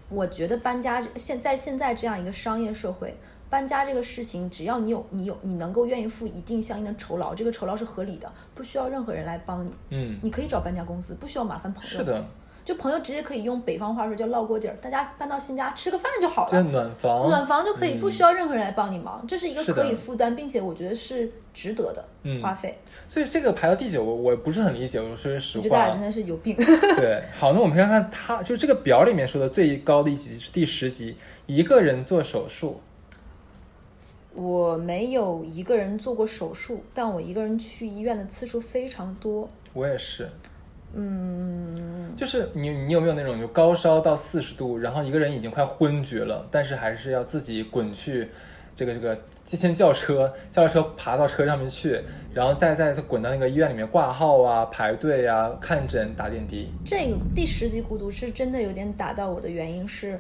[0.10, 3.16] 我觉得搬家现在现在这样一个商业社会，
[3.50, 11.90] 搬家这个事情，只要你有你有你能够愿意付一定相应的酬劳，这个酬劳是合理的，不需要任何人来帮你，嗯，你可以找搬家公司，不需要麻烦朋友。
[11.90, 12.26] 是的，
[12.68, 16.64] 就朋友直接可以用北方话说叫烙锅底儿，大家搬到新家吃个饭就好这了。
[16.64, 22.78] 暖房，暖房就可以，嗯不需要任何人来帮你忙，这是一个可以负担，并且我觉得是值得的嗯花费。
[23.08, 26.02] 所以这个排到第九，我我不是很理解，我说句实话我觉得大家真。
[26.02, 26.58] 的是有病。
[26.98, 32.82] 对，好，那我们看看他，就这个表里面说的最高的一集是第十级，一个人做手术。
[34.34, 39.50] 我没有一个人做过手术，但我一个人去医院的次数非常多。
[39.72, 40.30] 我也是，
[40.94, 48.30] 嗯，就是你你有没有那种就高烧到四十度，然后一个人已经快昏厥了，但是还是要自己滚去
[48.74, 52.02] 这个这个先叫车，叫车爬到车上面去，
[52.34, 56.72] 然后再再再滚到那个医院里面挂号啊、排队啊、看诊、打点滴。
[56.86, 60.20] 这个第十集孤独是真的有点打到我的原因是，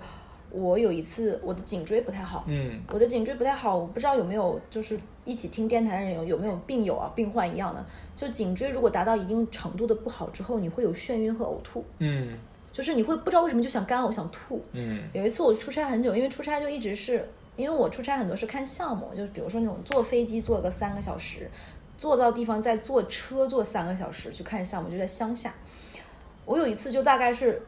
[0.49, 2.81] 我有一次我的颈椎不太好，嗯。
[2.91, 7.85] 我的颈椎不太好，我不知道有没有就是一起听电台的人有有没有病友啊病患一样的，
[8.15, 12.39] 就颈椎如果达到一定程度的不好之后，你会有眩晕和呕吐，嗯
[12.71, 14.63] 就是你会不知道为什么就想干呕想吐。
[14.73, 21.49] 嗯有一次我出差很久，因为出差就一直是因为我出差很多是看项目，就比如说那种坐飞机坐个三个小时，
[21.97, 25.53] 坐到地方再坐车坐三个小时去看项目，就在乡下。
[26.45, 27.61] 我有一次就大概是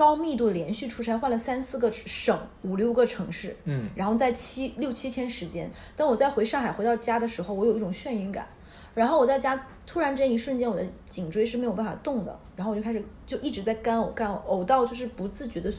[0.00, 8.46] 高密度连续出差，换了三四个省、五六个城市，嗯然后在七六七天时间，当我再回上海回到家的时候，我有一种眩晕感。
[8.94, 15.70] 然后我在家突然这一瞬间，我的颈椎是没有办法动的，然后我就开始就一直在干呕，干呕，呕到就是不自觉的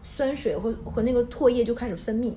[0.00, 2.32] 酸水和和那个唾液就开始分泌，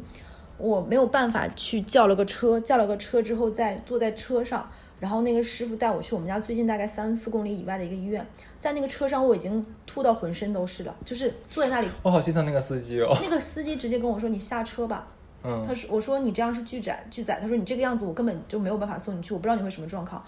[0.58, 4.68] 我没有办法去叫了个车，叫了个车之后再坐在车上，
[5.00, 8.26] 然后那个师傅带我去我们家最近大概三四公里以外的一个医院，
[8.60, 13.18] 在那个车上我已经吐到浑身都是了，就是坐在那里，我好心疼那个司机哦。
[13.22, 15.08] 那个司机直接跟我说：“你下车吧。”
[15.44, 20.22] 嗯他说：“我说你这样是拒载，拒载。”他说：“你这个样子我根本就没有办法送你去，我不知道你会什么状况。”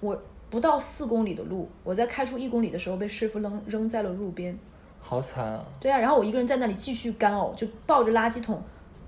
[0.00, 4.58] 我不到四公里的路，我在开出一公里的时候被师傅扔扔在了路边。
[5.00, 5.64] 好惨啊！
[5.78, 8.60] 对啊，然后我一个人在那里继续干呕，就抱着垃圾桶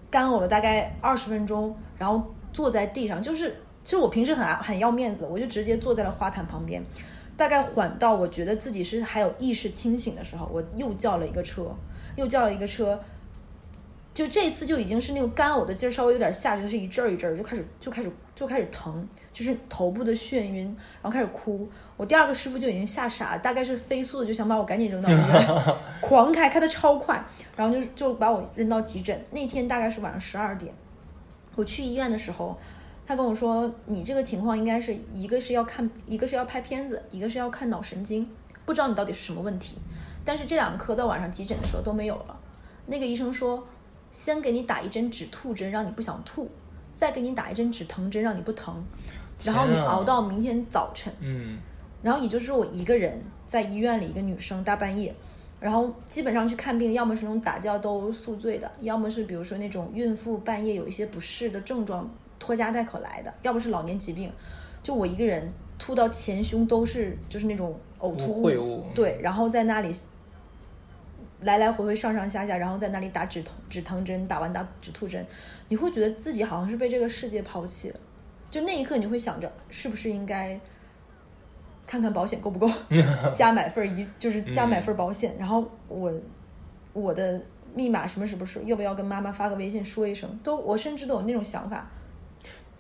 [0.09, 6.85] 干呕了大概二十分钟，然后坐在地上，就是其实我平时很很要面子，我就直接坐在了花坛旁边。
[7.39, 11.75] 大概缓到我觉得自己是还有意识清醒的时候，我又叫了一个车，
[12.15, 13.01] 又叫了一个车。
[14.13, 20.67] 就这次就已经是那个干呕的劲儿稍微有点下去，它是一阵儿一阵儿，就开始就开始就开始疼，就是头部的眩晕，
[21.01, 21.67] 然后开始哭。
[21.97, 25.65] 我第二个师傅就已经吓傻了，大概是飞速的就想把我赶紧扔到医院，
[26.03, 27.25] 狂开开的超快，
[27.57, 29.19] 然后就就把我扔到急诊。
[29.31, 30.75] 那天大概是晚上十二点，
[31.55, 32.59] 我去医院的时候，
[33.09, 38.29] 他跟我说，你这个情况应该是一个是要看，一个是要拍片子，一个是要看脑神经，
[38.67, 39.79] 不知道你到底是什么问题。
[40.27, 42.39] 但是这两个科到晚上急诊的时候都没有了。
[42.85, 43.67] 那个医生说，
[44.11, 46.51] 先给你打一针止吐针，让你不想吐，
[46.95, 48.85] 再给你打一针止疼针，让你不疼，
[49.43, 51.11] 然后你熬到明天早晨。
[51.21, 51.57] 嗯
[52.03, 55.15] 然后也就是我一个人在医院里，一个女生大半夜，
[55.61, 62.07] 然后基本上去看病，要么是那种打架斗宿醉的，要么是比如说那种孕妇半夜有一些不适的症状
[62.39, 64.33] 拖家带口来的，要不是老年疾病。
[64.83, 69.93] 就我一个人吐到前胸都是就是那种呕吐秽物对，然后在那里
[71.41, 75.25] 来来回回上上下下，然后在那里打止疼止疼针，打完打止吐针，
[75.69, 78.01] 你会觉得自己好像是被这个世界抛弃了。
[78.51, 80.59] 就那一刻，你会想着是不是应该
[81.87, 82.71] 看看保险够不够，
[83.31, 86.13] 加买份儿一就是加买份儿保险，然后我
[86.93, 87.41] 我的
[87.75, 91.91] 密码什么什么时候要不要跟妈妈发个微信说一声，都我甚至都有那种想法。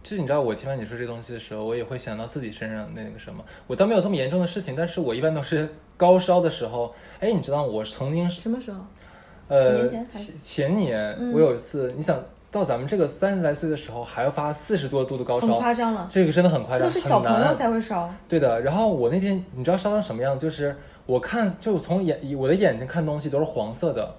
[0.09, 3.45] 就是你知道，我听完你说这东西的时候，我也会想到自己身上那个什么。
[3.67, 5.69] 我倒没有这么严重的事情，但是我一般都是
[5.99, 6.95] 高烧的时候。
[7.21, 8.81] 哎，你知道我曾经什么时候？
[9.49, 12.19] 呃，前前前年嗯我有一次，你想
[12.51, 18.09] 到咱们这个三十来岁的时候，还要发四十多度的高很烧，夸张了，这个真的很夸张，这都是小朋友才会烧。
[18.27, 20.39] 对的，然后我那天你知道烧成什么样？
[20.39, 24.15] 就是我看，就从眼我的眼睛看东西都是黄色的。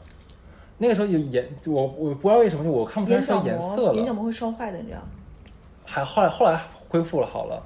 [0.77, 4.13] 那个时候有眼，我我不知道为什么，就我看不出来颜色了，眼角了。
[4.13, 5.01] 膜会烧坏的，你知道？
[5.89, 7.59] 还后来后来恢复了好了，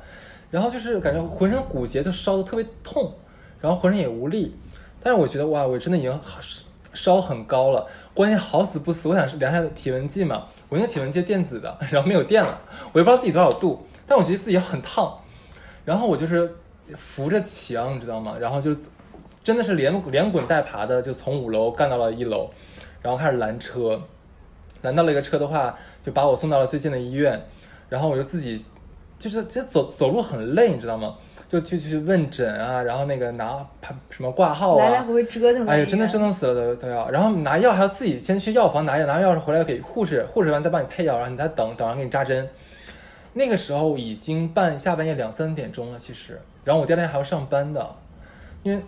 [0.49, 3.13] 然后就是感觉浑身骨节就烧的特别痛，
[3.59, 4.55] 然后浑身也无力。
[5.01, 6.19] 但是我觉得哇，我真的已经
[6.93, 12.61] 烧很高了，关键好死不死，我想量下体温计嘛，我那体温计电子的，然后没有电了，
[12.93, 15.19] 我也不知道自己多少度，但我觉得自己很烫，
[15.83, 16.55] 然后我就是
[16.95, 18.37] 扶着墙，你知道吗？
[18.39, 18.73] 然后就
[19.43, 22.49] 真的是连连滚带爬的，就从五楼干到了一楼，
[23.01, 24.01] 然后开始拦车，
[24.83, 27.45] 拦到了一个车的话，就把我送到了最近的医院，
[27.89, 28.57] 然后我就自己
[29.17, 31.15] 就是其实走走路很累，你知道吗？
[31.49, 33.63] 就去去问诊啊，然后那个拿
[34.09, 35.67] 什么挂号啊，来来回回折腾。
[35.67, 36.17] 哎呀，真的折。
[36.17, 37.07] 腾死了都都要。
[37.11, 42.49] 然后拿药还要自己先去药房拿药，拿完药回来给护士，护士完再帮你配药，然后你再等等完给你扎针。
[43.33, 47.95] 那个时候已经半下半夜两三点钟了，其实，然后我第二天还要上班的，
[48.63, 48.83] 因为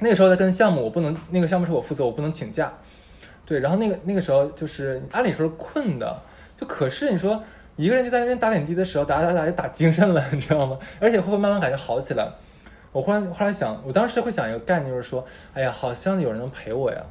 [0.00, 2.72] 那个时候在跟项目，我不能那个项目是我负责，我不能请假。
[3.46, 6.22] 对，然后那个那个时候就是按理说是困的，
[6.60, 7.42] 就可是你说
[7.76, 10.78] 一个人就在那边打点滴的时候，打打打就打精神了， 你知道吗？
[11.00, 12.28] 而且会慢慢感觉好起来？
[12.92, 17.02] 我忽然后来想，我当时会想一个概念，就是说，哎呀，好像有人能陪我呀。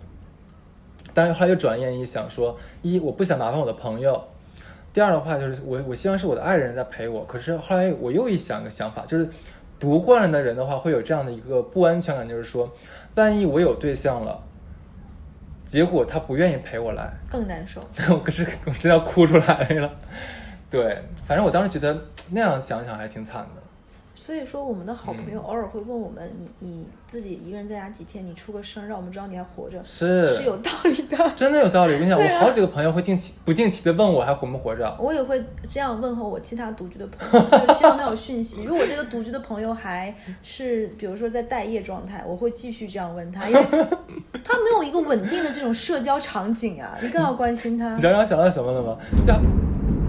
[1.14, 4.26] 但是后来又转念一想说，一我不想麻烦我的朋友，
[4.94, 7.26] 第二的话就是我我希望是我的爱人在陪我。
[7.26, 9.30] 可是后来我又一想一个想法，就是
[9.78, 12.72] 读惯了的人的话，会有这样的一个不安全感，就是说，
[13.16, 14.42] 万一我有对象了，
[15.66, 17.82] 结果他不愿意陪我来，更难受。
[18.10, 19.92] 我可是我真要哭出来了。
[20.74, 21.96] 对，反正我当时觉得
[22.32, 23.62] 那样想想还挺惨的。
[24.16, 28.26] 所以说，我们的好朋友嗯偶尔会问我们：“你你自己一个人在家几天？
[28.26, 31.18] 你出个声，让我们知道你还活着，是是有道理的。
[31.36, 31.94] 真的有道理。
[31.94, 34.96] 我跟你讲，啊我好几个朋友会定期不定期的问我还活不活着”。
[34.98, 38.64] 我也会这样问候我其他独居的朋友，就希望他有讯息。
[38.66, 43.62] 如果这个独居的朋友还是比如说在待业状态，我会继续这样问他，因为
[44.42, 48.08] 他没有一个稳定的这种社交场景啊，你更要关心他你知。
[48.08, 48.98] 道让我想到什么了吗？
[49.28, 49.34] 就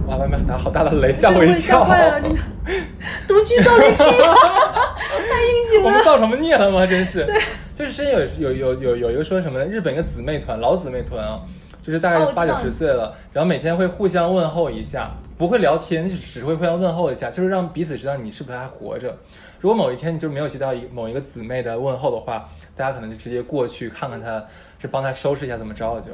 [0.07, 1.59] 哇，外面打好大的雷，吓我一跳。
[1.59, 2.39] 吓坏了，真的。
[3.27, 4.35] 独居造雷劈啊，
[4.95, 5.85] 太应景了。
[5.85, 6.85] 我们造什么孽了吗？
[6.85, 7.25] 真是。
[7.25, 7.35] 对
[7.73, 9.65] 就是之前有有有有有一个说什么呢？
[9.65, 11.41] 日本一个姊妹团，老姊妹团啊，
[11.81, 19.17] 就是大概八九十岁了，然后每天会互相问候一下，不会聊天，就只会互相问候一下，就是让彼此知道你是不是还活着。
[19.59, 24.41] 如果某一天你就没有接到一某一个姊妹的问候的话，大家可能就直接过去看看她，
[24.79, 26.11] 是帮她收拾一下怎么着了就。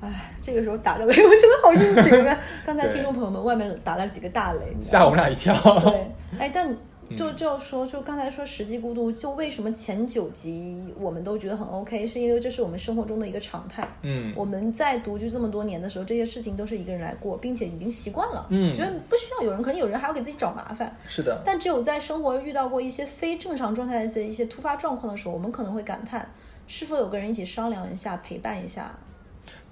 [0.00, 2.38] 哎，这个时候打个雷， 我觉得好应景啊！
[2.64, 5.54] 刚才听众朋友们，外面打了几个大雷，吓我们俩一跳。
[5.80, 6.70] 对，哎，但
[7.08, 13.88] 嗯就就说，就刚才说实际孤独，就为什么前九集我们都觉得很 OK，是因为这是我们生活中的一个常态。
[14.02, 20.92] 嗯，我们在独居这么多年的时候，这些事情都是一个人来过，并且已经习惯了，嗯觉得不需要有人，可能有人还要给自己找麻烦。
[21.08, 26.28] 是的，但只有在生活遇到过一些非正常状态的一些一些突发状况的时候，我们可能会感叹，
[26.66, 28.92] 是否有个人一起商量一下，陪伴一下。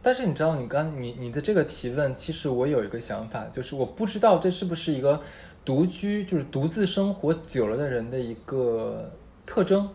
[0.04, 5.18] 但是你知道，你刚你你的这个提问，其实我有一个想法，就是我不知道这是不是一个
[5.64, 9.10] 独居，就是独自生活久了的人的一个
[9.46, 9.88] 特征。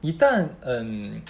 [0.00, 1.20] 一旦嗯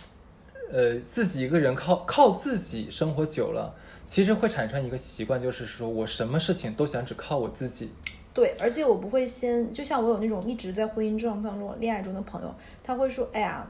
[0.71, 7.91] 呃自己一个人靠靠自己生活久了，其实会产生一个习惯，就是说我什么事情都想只靠我自己。
[8.35, 13.65] 对，而且我不会先，就像我有那种一直在婚姻状态中、恋爱中的朋友，他会说：“哎呀，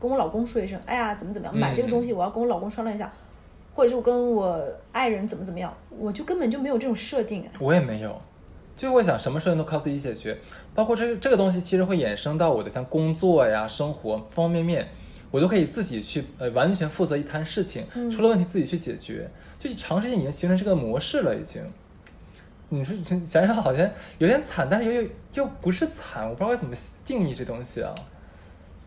[0.00, 3.12] 跟我老公说一声，哎呀，怎么怎么样，买这个东西我要跟我老公商量一下，
[3.74, 8.20] 或者是我跟我爱人怎么怎么样，我就根本就没有这种设定。”哎，我也没有，
[8.76, 10.38] 就会想什么事情都靠自己解决，
[10.74, 14.88] 包括这个这个东西，其实会衍生到我的像工作呀、生活方方面面，
[15.30, 21.62] 我都可以自己去呃完全负责一摊事情，嗯出了问题自己去解决，就长时间已经形成这个模式了，已经。
[22.68, 27.94] 你说这想想好像有点惨，但是又又又不是惨，我不知道该怎么定义这东西啊。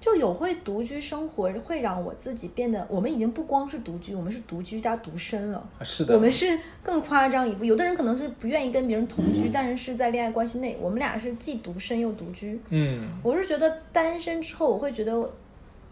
[0.05, 5.67] 就有会独居生活，会让我自己变得，我们已经不光是独居，我们是独居加独身了。
[5.81, 7.65] 是的，我们是更夸张一步。
[7.65, 10.77] 有的人可能是不愿意跟别人同居，但是是在恋爱关系内。
[10.79, 12.61] 我们俩是既独身又独居。
[12.69, 15.27] 嗯，我是觉得单身之后，我会觉得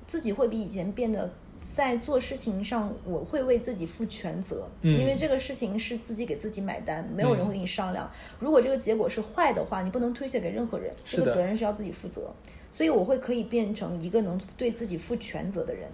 [0.06, 1.28] 自己会比以前变得
[1.60, 8.08] 在做事情上，我会为自己负全责，嗯因为这个事情是自己给自己买单，没有人会跟你商量。
[8.38, 12.32] 如果这个结果是坏的话，你不能推卸给任何人，这个责任是要自己负责。
[12.74, 15.88] 所以我会可以变成一个能对自己负全责的人。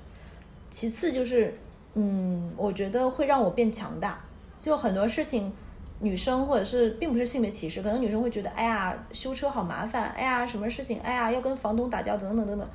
[0.72, 1.54] 其次就是，
[1.94, 4.20] 嗯，我觉得会让我变强大。
[4.58, 5.52] 就很多事情，
[6.00, 12.68] 女生或者是并不是性别歧视，可能女生会觉得，哎呀，修车好麻烦，哎呀，什么事情，哎呀，要跟房东打交道，等等等等。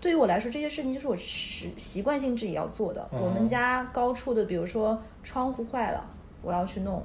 [0.00, 3.08] 对于我来说，这些事情就是我习习惯性自己要做的。
[3.12, 6.06] 嗯我们家高处的，比如说窗户坏了，
[6.42, 7.00] 我要去弄；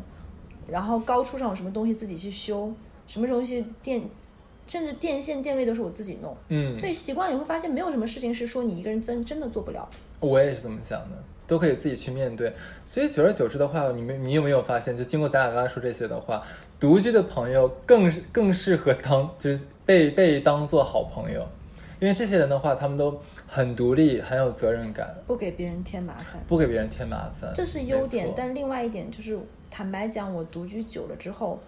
[0.68, 2.72] 然后高处上有什么东西自己去修，
[3.08, 4.02] 什么东西电，
[4.72, 6.34] 甚至电线电位都是我自己弄。
[6.48, 9.86] 嗯，所以习惯了你会发现，没有什么事情是说你一个人真真的做不了。
[10.22, 12.54] 我也是这么想的，都可以自己去面对。
[12.86, 16.42] 所以久而久之的话，你们你有没有发现，就经过咱俩刚才说这些的话，
[16.80, 21.46] 独居的朋友更更适合当就是被被当做好朋友，
[22.00, 28.32] 因为这些人的话，他们都很独立，很有责任感，不给别人添麻烦，不给别人添麻烦，这是优点。
[28.38, 29.38] 但另外一点就是，
[29.70, 31.60] 坦白讲，我独居久了之后，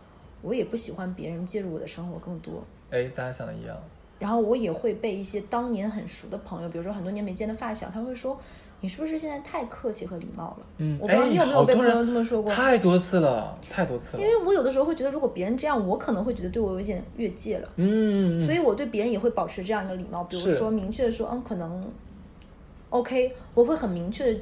[0.43, 2.63] 我也不喜欢别人介入我的生活更多。
[2.91, 3.75] 哎，大家想的一样，
[4.19, 8.39] 然后我也会被一些当年很熟的朋友，比如说很多年没见的发小，他会说
[8.81, 12.53] ：“你是不是现在太客气和礼貌了？”嗯，我不知道哎你有没有被朋友这么说过。
[12.53, 14.21] 太多次了，太多次了。
[14.23, 17.69] 因为我有的时候会觉得，如果别人这样，我可能会觉得对我有一点越界了。
[17.77, 21.89] 嗯，所以我对别人也会保持这样一个礼貌，比如说明确的说，嗯，可能
[22.89, 24.39] OK，我会很明确的，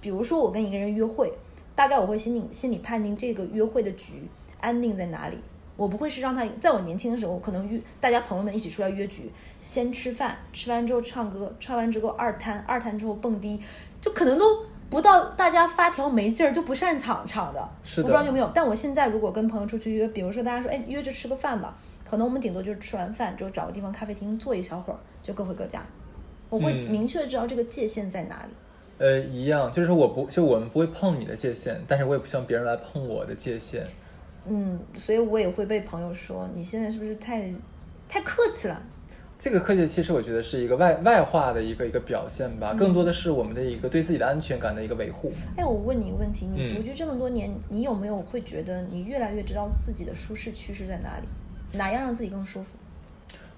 [0.00, 1.32] 比如说我跟一个人约会，
[1.74, 4.28] 大概我会心里心里判定这个约会的局
[4.60, 5.38] 安定在哪里，
[5.76, 13.60] 我不会是让他在我年轻的时候，可能约大家朋友们一起出来约局，先吃饭，吃完之后唱歌，唱完之后二摊，二摊之后蹦迪，
[14.00, 14.44] 就可能都。
[14.90, 18.50] 不到大家发条没劲儿就不擅长唱的，是的我不知道有没有。
[18.52, 25.80] 但我现在如果跟朋友出去约，比如说大家说，哎，约着吃个饭吧，可能我们顶多就是吃完饭之后找个地方咖啡厅坐一小会儿，就各回各家。
[26.48, 28.52] 我会嗯明确知道这个界限在哪里。
[28.98, 33.86] 呃，一样，就是我不，就我们不会碰你的界限，但是我也不希望别人来碰我的界限。
[34.46, 37.52] 嗯，所以我也会被朋友说，你现在是不是太
[38.08, 38.82] 太客气了？
[39.38, 45.32] 这个客气其实我觉得是一个外外化的一个一个表现嗯吧，更多的是我们的一个对自己的安全感的一个维护。
[45.56, 51.78] 哎，我问你一个问题，你嗯独居这么多年，你有没有会觉得你越来越知道自己的舒适区是在哪里？
[51.78, 52.76] 哪样让自己更舒服？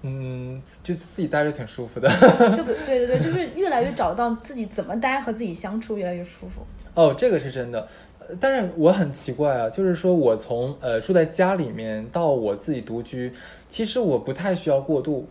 [0.03, 2.09] 嗯，就自己待着挺舒服的。
[2.55, 6.61] 就比对对对，就是越来越找到自己怎么待和自己相处越来越舒服。
[6.93, 7.87] 哦，这个是真的。
[8.29, 13.31] 呃但是我很奇怪啊，就是说我从呃住在家里面到我自己独居，
[13.67, 15.27] 其实我不太需要过渡，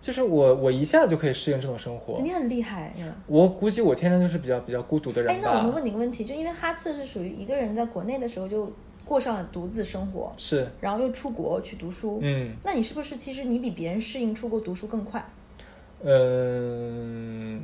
[0.00, 2.20] 就是我我一下就可以适应这种生活。
[2.22, 3.14] 你很厉害呀！
[3.26, 8.72] 我估计我天生就是比较比较孤独的人吧。，哎那我能问你个问题，就因为哈次是属于一个人在国内的时候就
[9.04, 15.24] 过上了独自生活，是，然后又出国去读书，嗯那你是不是其实你比别人适应出国读书更快？
[16.06, 17.62] 嗯、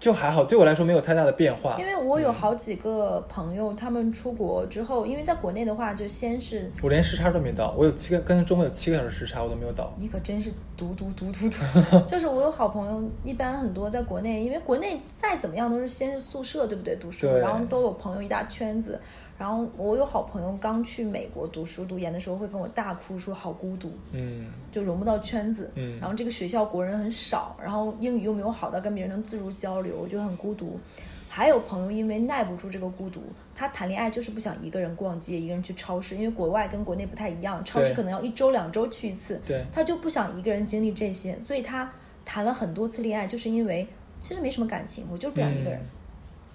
[0.00, 1.76] 就还好，对我来说没有太大的变化。
[1.78, 9.92] 因为我有好几个朋友，他们出国之后，因为在国内的话，就先是我连时差都没到，我有七个跟中国有七个小时时差，我都没有到。
[9.98, 16.96] 你可真是读读读读读， 就是我有好朋友，一般很多在国内，因为国内再怎么样都是先是宿舍，对不对？
[16.96, 18.98] 读书，然后都有朋友一大圈子。
[19.40, 25.70] 然后我有好朋友刚去美国读书读研的时候，会跟我大哭说好孤独，嗯就融不到圈子。
[25.76, 30.78] 嗯然后这个学校国人很少，然后英语又没有好到跟别人能自如交流，我就很孤独。
[31.26, 33.22] 还有朋友因为耐不住这个孤独，
[33.54, 41.90] 他谈恋爱就是不想一个人逛街，一个人去超市，因为国外跟国内不太一样，超市可能要一周两周去一次，对他就不想一个人经历这些，所以他
[42.26, 43.88] 谈了很多次恋爱，就是因为
[44.20, 45.80] 其实没什么感情，我就是不想一个人。
[45.80, 45.86] 嗯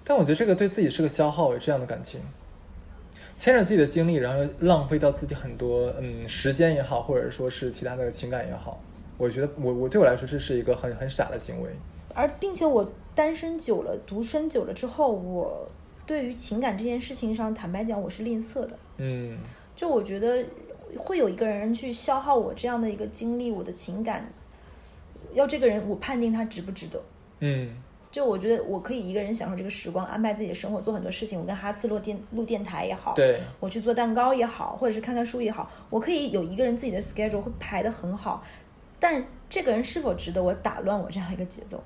[0.08, 2.20] 但我觉得这个对自己是个消耗，有这样的感情，
[3.36, 8.80] 牵扯自己的精力，然后又浪费掉自己很多嗯时间也好，或者说是其他的情感也好，
[9.18, 11.70] 我觉得我我对我来说这是一个很很傻的行为。
[12.14, 15.70] 而并且我单身久了，独身久了之后，我
[16.06, 18.78] 对于情感这件事情上，坦白讲，我是吝啬的。
[18.96, 19.36] 嗯
[19.76, 20.42] 就我觉得
[20.96, 24.32] 会有一个人去消耗我这样的一个精力，我的情感，
[25.34, 27.02] 要这个人我判定他值不值得。
[27.40, 27.76] 嗯
[28.16, 31.38] 就我觉得我可以一个人享受这个时光，安排自己的生活，做很多事情。
[31.38, 38.42] 我跟哈次录电录电台也好，对，我去做蛋糕也好，或者是看看书也好，我可以有一个人自己的 schedule 会排得很好。
[38.98, 41.84] 但这个人是否值得我打乱我这样一个节奏？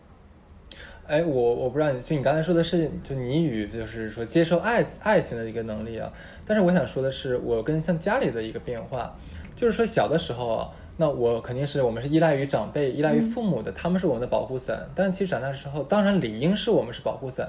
[1.05, 6.13] 哎，我我不知道你，就你刚才说的是，就你与就是说接受爱爱情的一个能力啊。
[6.47, 9.13] 但是我想说的是，我跟像家里的一个变化，
[9.57, 10.71] 就是说小的时候啊，
[11.01, 14.87] 那我肯定是我们是依赖于长辈、依赖于父母的，他们是我们的保护伞。
[14.95, 17.49] 但其实长大之后，当然理应是我们是保护伞。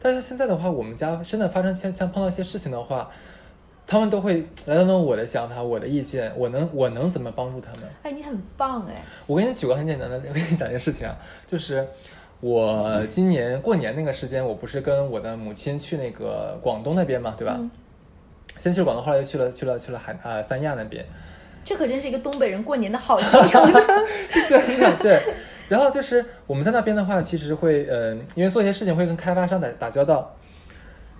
[0.00, 3.10] 但是现在的话，我们家真的发生像像碰到一些事情的话，
[3.86, 7.82] 他们都会来问问我的想法、我的意见，我能我能怎么帮助他们？
[8.04, 9.04] 哎，你很棒哎！
[9.26, 11.14] 我给你举个很简单的，我给你讲一件事情啊，
[11.46, 11.86] 就是
[12.40, 17.56] 我今年过年那个时间，我不是跟我的母亲去那个广东那边嘛，对吧？
[17.58, 17.70] 嗯
[18.58, 21.04] 先去了广东，后来又去了去了去了海呃三亚那边，
[21.68, 23.78] 这可真是一个东北人过年的好行程呢。
[24.30, 25.20] 是真的对。
[25.68, 30.34] 然后就是我们在那边的话，其实会呃，因为做一些事情会跟开发商打打交道。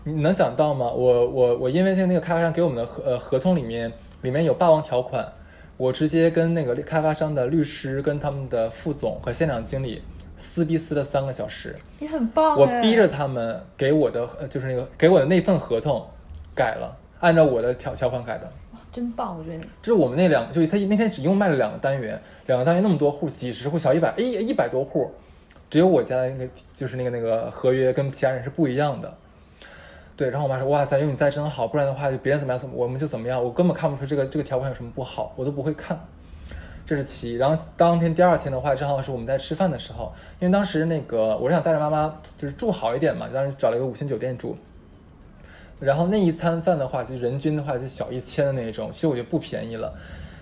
[0.05, 0.87] 你能想到吗？
[0.87, 3.93] 我我我因为那个开发商给我们的合呃合同里面
[4.23, 5.31] 里面有霸王条款，
[5.77, 10.03] 我直接跟那个开发商的律师、跟他们的副总和现场经理
[10.39, 11.77] 撕逼撕了三个小时。
[11.99, 12.79] 你很棒哎！
[12.79, 16.09] 我逼着他们给我的呃就是那个给我的那份合同
[16.55, 18.51] 改了，按照我的条条款改的。
[18.91, 25.11] 真棒，我觉得就是我们那两，就他那天只用卖了两个单元，两个单元那么多户，几十户，小一百，哎，一百多户，
[25.69, 29.15] 只有我家的那个就是那个那个合约跟其他人是不一样的。
[30.17, 33.41] 对，然后我妈说：“哇塞，有你在真好，不然的话，就别人怎么样怎么，我们就怎么样。
[33.41, 35.97] 我根本看不出这个这个条款有什么不好，我都不会看。”
[36.85, 37.37] 这是其一。
[37.37, 44.57] 然后当天第二天的话，正好是我们在吃饭的时候，因为当时那个我是想带着妈妈就是住好一点嘛，当时找了一个五星酒店住。
[45.81, 49.95] 然后那一餐饭的话，就人均的话就小一千的那种，其实我觉得不便宜了。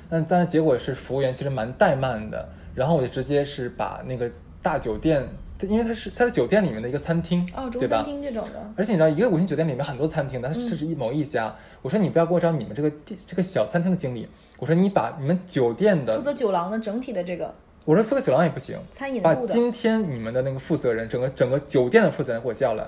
[0.09, 4.31] 但但是结果是服务员其实蛮怠慢的，然后我就直接是把那个
[4.63, 5.27] 大酒店，
[5.63, 8.05] 因为它是它是酒店里面的一个餐厅，哦，吧餐？
[8.05, 11.55] 厅这种的，而且你知道，一个五星酒店里面很多餐厅的，它嗯是是一某一家。
[11.83, 14.29] 我说你不要给我找你们这个地这个小餐厅的经理，
[14.59, 17.53] 我说你把你们酒店的负，责酒廊的整体的这个
[17.85, 22.85] 我说负责酒廊也不行，餐饮的，今天你们的那个负责人，整个整个酒店的负责人给我叫来，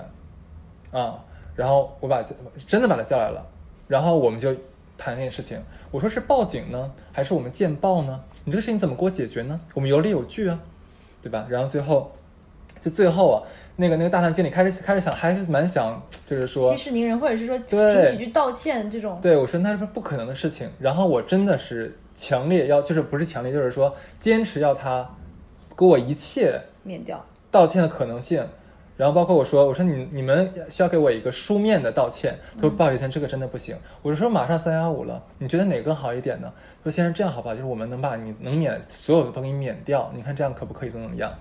[0.91, 1.23] 啊，
[1.59, 2.23] 然后我把
[2.65, 3.45] 真的把他叫来了，
[3.85, 4.55] 然后我们就
[4.97, 5.61] 谈这件事情。
[5.91, 8.23] 我说是报警呢，还是我们见报呢？
[8.45, 9.59] 你这个事情怎么给我解决呢？
[9.73, 10.57] 我们有理有据啊，
[11.21, 11.45] 对吧？
[11.49, 12.13] 然后最后，
[12.81, 13.43] 就最后啊，
[13.75, 20.69] 那个那个大堂经理开始开始想，还是蛮想，就是说息，事宁人，或者是说对凭几句道歉这种，对我说那是不可能的事情。
[20.79, 25.05] 然后我真的是强烈要，就是不是强烈，就是说坚持要他
[25.75, 27.21] 给我一切免掉。
[27.51, 28.47] 道歉的可能性。
[28.99, 32.37] 然后包括我说，我说你你们需要给我一个书面的道歉。
[32.55, 33.73] 他说不好意思，这个真的不行。
[34.01, 36.51] 我就说马上三幺五了，你觉得哪个更好一点呢？
[36.83, 37.55] 他说先生这样好不好？
[37.55, 40.89] 就是我们能把你能免所有的都给你免掉，你看这样可不可以？
[40.89, 41.33] 怎么怎么样？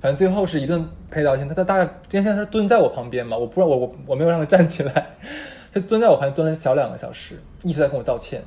[0.00, 1.48] 反正最后是一顿赔道歉。
[1.48, 5.06] 他他大概今天他是蹲在我旁边嘛，我不知道我我我没有让他站起来，
[5.72, 8.42] 他蹲在我旁边蹲了小两个小时，一直在跟我道歉。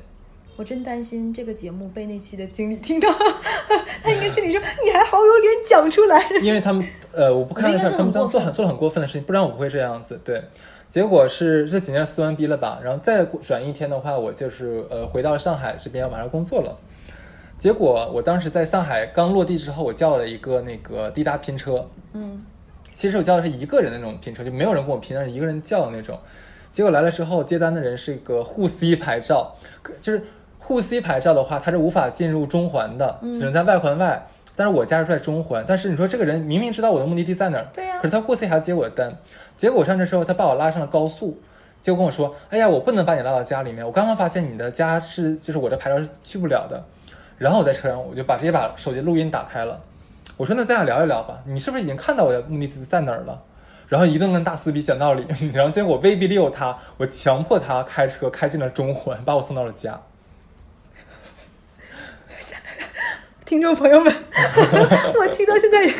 [0.56, 3.08] 我真担心这个节目被那期的经理听到，
[4.04, 6.22] 他应该心里说：“你还好有脸讲出来。
[6.42, 10.20] 因为他们呃，我不开玩笑，他们当很过分做很做了很过分的事情，不然我不会这样子。
[10.22, 10.42] 对，
[10.88, 16.78] 结果是这几年撕完逼了吧，然后再过转一天的话，我就是呃回到上海这边要马上工作了。
[17.58, 22.44] 结果我当时在上海刚落地之后，我叫了一个那个滴答拼车，”嗯，
[22.92, 26.18] 其实我叫的是一个人的那种拼车，就没有人跟我拼，但是一个人叫的那种。
[26.70, 30.22] 结果来了之后，接单的人是一个沪 C 牌照，可就是
[30.70, 34.24] 沪 C 牌照的话，它是无法进入中环的，嗯只能在外环外。
[34.54, 39.12] 但是我家是在中环，但是你说这个人明明知道我的目的地在哪儿，对呀可是他沪 C 还要接我的单。
[39.56, 41.40] 结果我上车之后，他把我拉上了高速，
[41.80, 46.80] 结果跟我说：“哎呀，我不能把你拉到家里面，我刚刚发现你的家是就是我的牌照是去不了的。”
[47.36, 49.80] 然后我在车上我就把直接把手机录音打开了，
[50.36, 53.42] 我说那咱俩聊一聊吧，你是不是已经看到我的目的地在哪儿了？
[53.88, 60.00] 然后一顿跟大撕逼讲道理， 然后结果威逼利诱他，我强迫他开车开进了中环，把我送到了家。
[63.50, 64.14] 听众朋友们，
[65.18, 65.92] 我听到现在也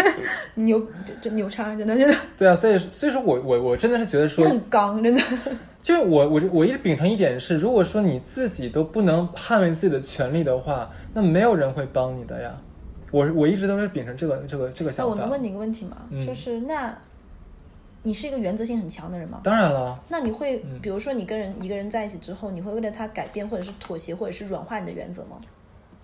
[0.55, 5.21] 牛，这这牛叉，真的真的，对啊，所以所以说我我我真的是觉得你说，很刚，真的。
[5.83, 12.57] 就是我我我一直秉承一点是，如果说你自己都不能捍卫自己的权利的话，那没有人会帮你的呀。
[13.11, 15.11] 我我一直都是秉承这个这个这个想法。
[15.11, 15.97] 我能问你一个问题吗？
[16.09, 16.97] 嗯就是那，
[18.05, 19.41] 你是一个原则性很强的人吗？
[19.43, 25.41] 当然了，那你会，嗯比如说你跟人一个人在一起之后，你会为了他改变，或者是妥协，或者是软化你的原则吗？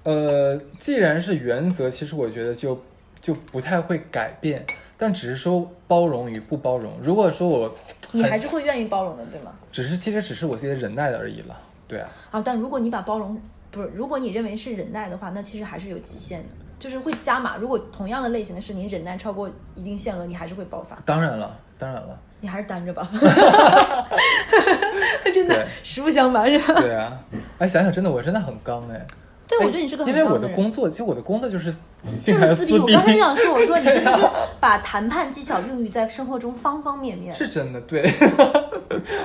[0.06, 2.80] 呃，既然是原则，其实我觉得就
[3.20, 4.64] 就不太会改变，
[4.96, 6.96] 但只是说包容与不包容。
[7.02, 7.76] 如果说我
[8.12, 9.50] 你还是会愿意包容的，对吗？
[9.72, 11.60] 只是其实只是我自己的忍耐的而已了。
[11.88, 13.36] 对啊，啊，但如果你把包容
[13.72, 17.56] 不是，如果你认为是忍耐的话，那其实还是有极限的，就是会加码。
[17.56, 20.96] 如果同样的类型的事，你忍耐超过一定限额，你还是会爆发。
[21.04, 23.10] 当然了，当然了，你还是单着吧，
[25.34, 26.80] 真的实不相瞒是吧？
[26.80, 27.20] 对啊。
[27.58, 29.04] 哎，想想真的，我真的很刚哎。
[29.48, 31.72] 对，我哎觉得你是个很因为我的工作，其实我的工作就是
[32.20, 32.78] 就是撕逼。
[32.78, 34.20] 我，刚才就想说，我说你真的是
[34.58, 37.34] 把谈判技巧用于在生活中方方面面。
[37.34, 38.02] 是真的对。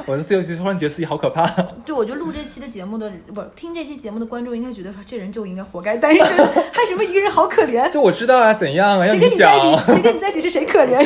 [0.05, 1.45] 我的自由觉突然觉得自己好可怕。
[1.85, 7.89] 就我觉得录这期的节目的不是听这期节目的观众应该觉得说这人就应该活该单身，还什么一个人好可怜。
[7.91, 9.05] 就我知道啊，怎样啊？
[9.05, 10.97] 谁跟你在一起，谁跟你在一起是谁可怜？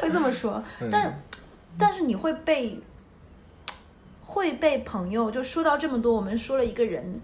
[0.00, 1.22] 会这么说，嗯但
[1.76, 2.80] 但是你会被
[4.22, 7.20] 会被朋友就说到这么多，我们说了一个人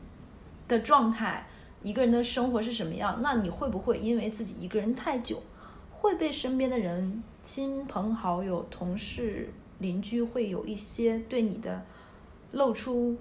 [0.71, 1.45] 的状态，
[1.83, 5.43] 一个人的生活是什么样，那你会不会因为自己一个人太久，
[5.91, 11.85] 会被身边的人、亲朋好友、同事、邻居会有一些对你的
[12.53, 13.17] 露出，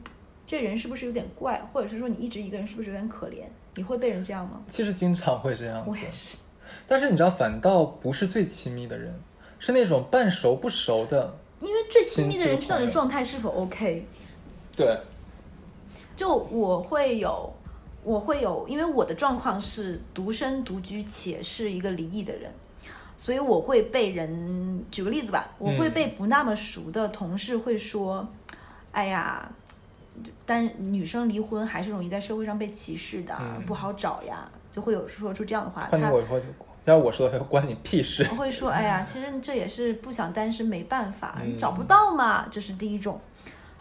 [0.45, 3.45] 这人是不是有点怪，或者是说你一直一个人是不是有点可怜？
[3.75, 4.61] 你会被人这样吗？
[4.67, 6.37] 其实经常会这样子我，也是。
[6.87, 9.19] 但是你知道，反倒不是最亲密的人，
[9.57, 11.35] 是那种半熟不熟的。
[11.61, 14.05] 因为最亲密的人知道你状态是否 OK。
[14.77, 14.97] 对，
[16.19, 17.49] 就我会有，
[18.03, 22.51] 我会有，因为我的状况是独身独居且是一个离异的人，
[23.17, 28.27] 所以我会被人举个例子吧，我会被不那么熟的同事会说，
[28.91, 29.49] 哎呀。
[30.45, 35.87] 单女生离婚还是容易在社会上被歧视的，嗯不好找呀，就会有说出这样的话。
[35.95, 36.41] 你我说，
[36.83, 38.27] 要是我说的话，关你屁事。
[38.31, 43.17] 我会说，哎呀，其实这也是不想单身没办法，嗯你找不到嘛，这是第一种。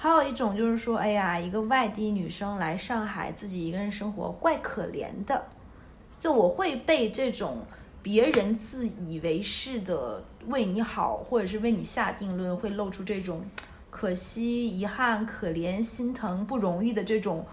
[0.00, 5.44] 还有一种就是说，哎呀，一个外地女生来上海自己一个人生活，怪可怜的。
[6.16, 7.58] 就我会被这种
[8.00, 13.44] 别人自以为是的为你好，或者是为你下定论，会露出这种
[13.90, 17.44] 可惜、遗憾、可怜、心疼、不容易的这种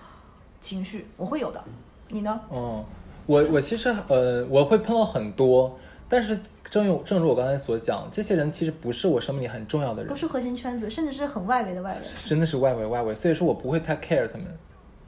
[0.59, 1.63] 情绪，我会有的。
[2.09, 2.39] 你呢？
[2.51, 2.85] 嗯，
[3.25, 6.37] 我我其实呃，我会碰到很多，但是
[6.69, 12.07] 正如正如我刚才所讲，这些人其实不是我生命里很重要的人不，是核心圈子，甚至是很外围的外围。
[12.23, 14.45] 真的是外围外围，所以说我不会太 care 他们。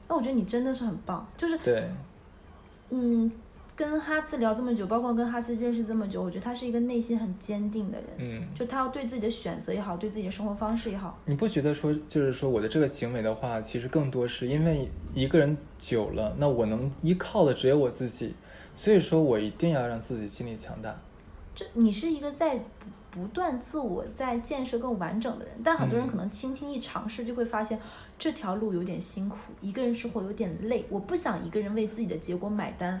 [0.08, 1.84] 那我觉得你真的是很棒，就是对，
[2.90, 3.30] 嗯，
[3.76, 8.06] 跟哈斯聊这么久，包括跟哈斯认识这么久，我觉得他是一个内心很坚定的人。
[8.16, 18.34] 嗯，就他要对自己的选择也好，对自己的生活方式也好，你不觉得说就是说我的这个行为的话，其实更多是因为一个人久了，那我能依靠的只有我自己，
[18.78, 20.96] 所以说我一定要让自己心理强大。
[21.52, 27.80] 这你是一个在不不断自我在建设更完整的人，但很多人嗯可能轻轻一尝试就会发现
[28.16, 33.00] 这条路有点辛苦，一个人生活有点累，我不想一个人为自己的结果买单，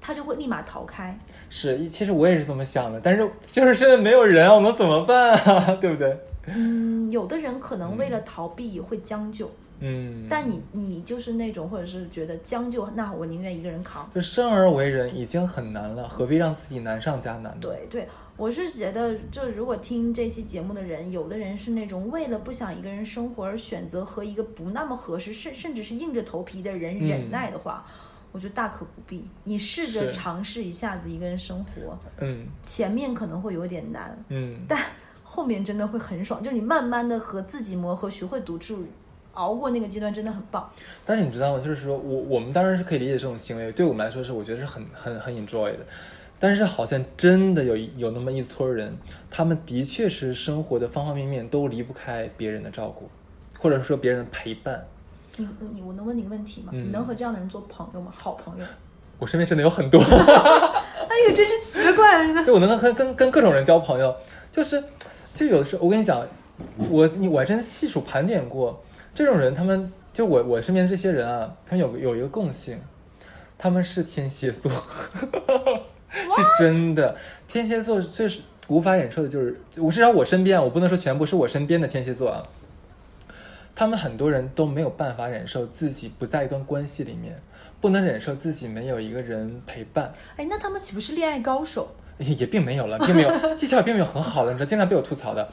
[0.00, 1.18] 他就会立马逃开。
[1.50, 5.74] 是，其实我也是这么想的，但是就是现在没有人啊，我们怎么办啊？
[5.82, 6.16] 对不对？
[6.46, 9.50] 嗯，有的人可能为了逃避会将就，
[9.80, 14.08] 嗯，但你你就是那种或者是觉得将就，那我宁愿一个人扛。
[14.14, 17.56] 就生而为人已经很难了，何必让自己难上加难呢？
[17.60, 27.84] 对对，我是觉得，就如果听这期节目的人，有的人是那种为了不想一个人生活而选择和一个不那么合适，甚甚至是硬着头皮的人嗯忍耐的话，
[28.32, 29.28] 我觉得大可不必。
[29.44, 34.82] 你试着尝试一下子一个人生活，嗯前面可能会有点难，嗯，但
[35.22, 36.42] 后面真的会很爽。
[36.42, 38.84] 就是你慢慢的和自己磨合，学会独处，
[39.36, 40.68] 熬过那个阶段，真的很棒。
[41.04, 41.62] 但是你知道吗？
[41.64, 45.78] 就是说我我们当然是可以理解这种行为，对我们来说是我觉得是很很很 enjoy 的。
[46.38, 48.94] 但是好像真的有有那么一撮人，
[49.30, 53.08] 他们的确是生活的方方面面都离不开别人的照顾，
[53.58, 54.86] 或者说别人的陪伴。
[55.38, 56.72] 你你我能问你个问题吗？
[56.74, 58.12] 嗯你能和这样的人做朋友吗？
[58.14, 58.64] 好朋友？
[59.18, 62.44] 我身边真的有很多， 哎呦，真是奇怪了。
[62.44, 64.14] 对我能跟跟跟各种人交朋友，
[64.50, 64.82] 就是
[65.32, 66.22] 就有的时候我跟你讲，
[66.90, 68.82] 我你我还真细数盘点过，
[69.16, 72.78] 这种人他们就我我身边这些人啊，他们有有一个共性，
[73.56, 74.70] 他们是天蝎座，
[76.12, 77.16] 是真的。
[77.48, 82.46] 天蝎座最是无法忍受的就是，我至少我身边啊，我不能说全部是我身边的天蝎座啊，
[83.74, 87.40] 他们很多人都没有办法忍受自己不在一段关系里面，
[87.80, 90.12] 不能忍受自己没有一个人陪伴。
[90.36, 91.88] 哎，那他们岂不是恋爱高手？
[92.18, 95.50] 也也并没有了，并没有技巧也并没有很好的，你知道，经常被我吐槽的。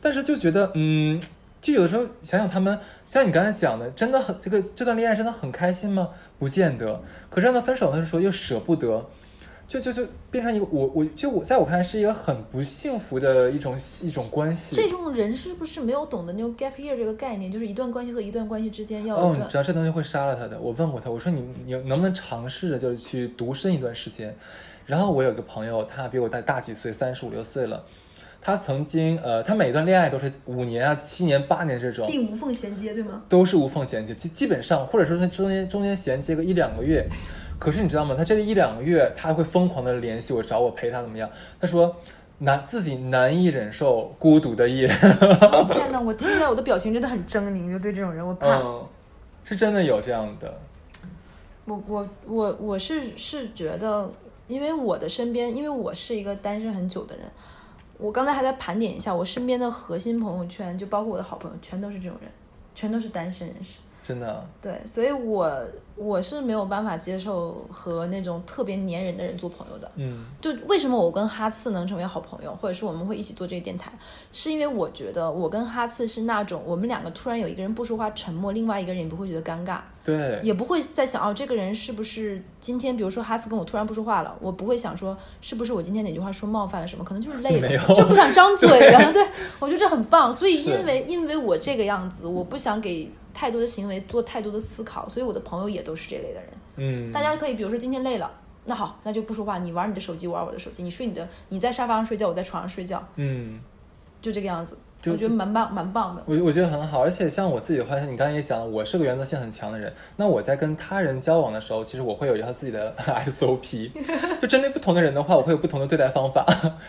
[0.00, 1.20] 但是就觉得，嗯，
[1.64, 6.10] 就有的时候想想他们，像你刚才讲的，真的很这个这段恋爱真的很开心吗？
[6.38, 7.00] 不见得。
[7.30, 9.02] 可是让他分手的时候又舍不得，
[9.66, 14.76] 就就就变成一个我我就我在我看来是一个很不幸福的一种一种关系。
[14.76, 17.50] 这种人是不是没有懂得那种 gap year 这个概念？
[17.50, 20.60] 就是一段关系和一段关系之间要有哦，你知道这东西会杀了他的。
[20.60, 24.36] 我问过他，我说你你能不能尝试着就是去独身一段时间？
[24.84, 27.82] 然后我有个朋友，他比我大大几岁，三十五六岁了。
[28.44, 33.22] 他曾经呃，他每段恋爱都是五年啊、七年、八年这种，并无缝衔接，对吗？
[33.26, 37.08] 都是无缝衔接，基基本上或者说是中间中间衔接个一两个月。
[37.58, 38.14] 可是你知道吗？
[38.14, 41.30] 他这个一两个月，他会疯狂的联系我，找我陪他怎么样？
[41.58, 41.96] 他说
[42.38, 44.86] 难自己难以忍受孤独的夜，
[45.68, 48.46] 天哪，我听起来我的表情真的很狰狞，就对这种人我怕。
[48.58, 48.86] 嗯，
[49.42, 50.52] 是真的有这样的，
[51.64, 54.12] 我我我我是是觉得，
[54.48, 57.24] 因为我的身边，因为我是一个单身很久的人，
[58.04, 62.30] 我刚才还在盘点一下，我身边的核心朋友圈，就包括我的好朋友，全都是这种人，
[62.74, 63.78] 全都是单身人士。
[64.02, 65.50] 真的，对，所以我
[65.96, 69.90] 我是没有办法接受和那种特别粘人的人做朋友的。
[69.96, 73.92] 嗯就为什么我跟哈次能成为好朋友，或者是我们会一起做这个电台，
[74.32, 89.12] 是因为我觉得我跟哈次是那种我们两个突然有一个人不说话沉默，另外一个人也不会觉得尴尬，对，也不会在想哦这个人是不是今天比如说哈次跟我突然不说话了，我不会想说是不是我今天哪句话说冒犯了什么，可能就是累了，就不想张嘴了。
[89.12, 89.24] 对
[89.60, 96.50] 我觉得这很棒，所以因为因为我这个样子，我不想给太多的行为做太多的思考，所以我的朋友也都是这类的人。
[96.76, 98.30] 嗯，大家可以比如说今天累了，
[98.64, 103.60] 那好，那就不说话，你玩你的手机，我玩我的手机，你睡你的，你在沙发上睡觉，我在床上睡觉，嗯。
[104.22, 104.74] 就这个样子。
[105.04, 106.22] 就我觉得蛮棒，蛮棒的。
[106.24, 109.92] 我我觉得很好，而且像我自己的话，像你刚才也讲了，我是个原则性很强的人。
[110.16, 112.94] 那我在跟他人交往的时候，其实我会有一套自己的
[113.28, 113.90] SOP，
[114.40, 116.44] 就针对不同的人的话，我会有不同的对待方法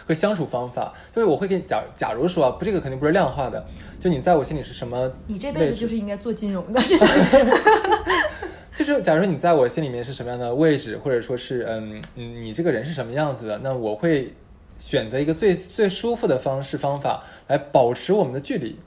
[0.07, 0.93] 和相处方法。
[1.13, 3.66] 就是我会给你假假如说啊，不，这个肯定不是量化的，
[3.99, 6.82] 就你在我心里是什么你这辈子就是应该做金融的，
[8.74, 14.34] 就是假如说你在我心里面是什么样的位置，或者说是嗯嗯你这个人是什么样子的，那我会
[14.86, 18.77] 选择一个最最舒服的方式方法来保持我们的距离，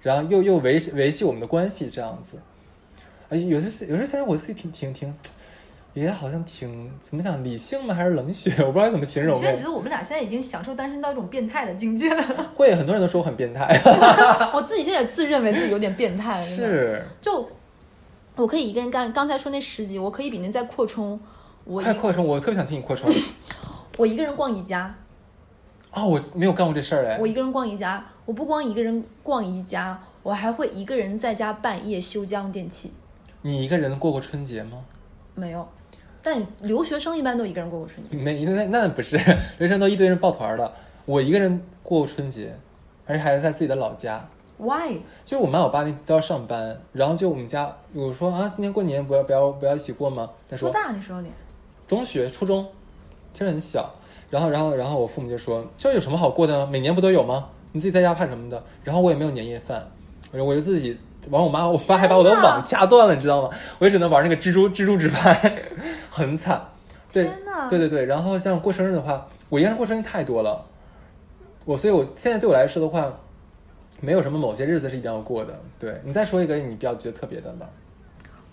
[0.00, 2.38] 然后又又维维系我们的关系这样子。
[3.30, 5.12] 哎，有的时有时候想想我自己挺挺挺，
[5.94, 7.92] 也好像挺怎么讲理性吗？
[7.92, 8.54] 还是冷血？
[8.62, 9.68] 我不知道怎么形容哎我现在觉。
[9.68, 12.22] 得我们俩现在已经享受单身到一种变态的境界了。
[12.54, 13.66] 会很多人都说我很变态，
[14.54, 16.46] 我自己现在也自认为自己有点变态了。
[16.46, 17.48] 是就
[18.36, 21.18] 我可以一个人干，刚才说那十集，我可以比您再扩充。
[21.64, 23.12] 我一快扩充，我特别想听你扩充。
[23.96, 24.94] 我一个人逛宜家，
[25.90, 27.26] 啊、我没有干过这事儿哎我。
[27.26, 32.92] 一个人逛宜家，我不光一个人逛宜家，我还会一个人在家半夜修家用电器。
[33.42, 34.84] 你一个人过过春节吗？
[35.34, 35.66] 没有，
[36.22, 38.16] 但留学生一般都一个人过过春节。
[38.16, 39.16] 没，那那不是，
[39.58, 40.72] 留学生都一堆人抱团的。
[41.06, 42.54] 我一个人过春节，
[43.06, 44.28] 而且还是在自己的老家。
[44.58, 44.98] Why？
[45.24, 50.30] 就是我妈我爸那都要上班，然后就我们家我说啊，今年过年不要不要不要一起过吗？
[50.48, 51.30] 他说多大那时候你？
[51.86, 52.68] 中学初中，
[53.32, 53.90] 其实很小。
[54.30, 56.66] 然后然后然后我父母就说这有什么好过的呢？
[56.66, 57.48] 每年不都有吗？
[57.72, 58.62] 你自己在家怕什么的？
[58.84, 59.88] 然后我也没有年夜饭，
[60.32, 60.98] 我我就自己。
[61.28, 63.50] 完，我妈我爸还把我的网掐断了，你知道吗？
[63.78, 65.62] 我也只能玩那个蜘蛛蜘蛛纸牌，
[66.08, 66.58] 很惨。
[67.12, 67.28] 对！
[67.68, 70.64] 对对对，然后像过生日的话，我一个人过生日太多了，
[71.66, 73.12] 我所以，我现在对我来说的话，
[74.00, 75.54] 没有什么某些日子是一定要过的。
[75.78, 77.68] 对你再说一个你比较觉得特别的吧？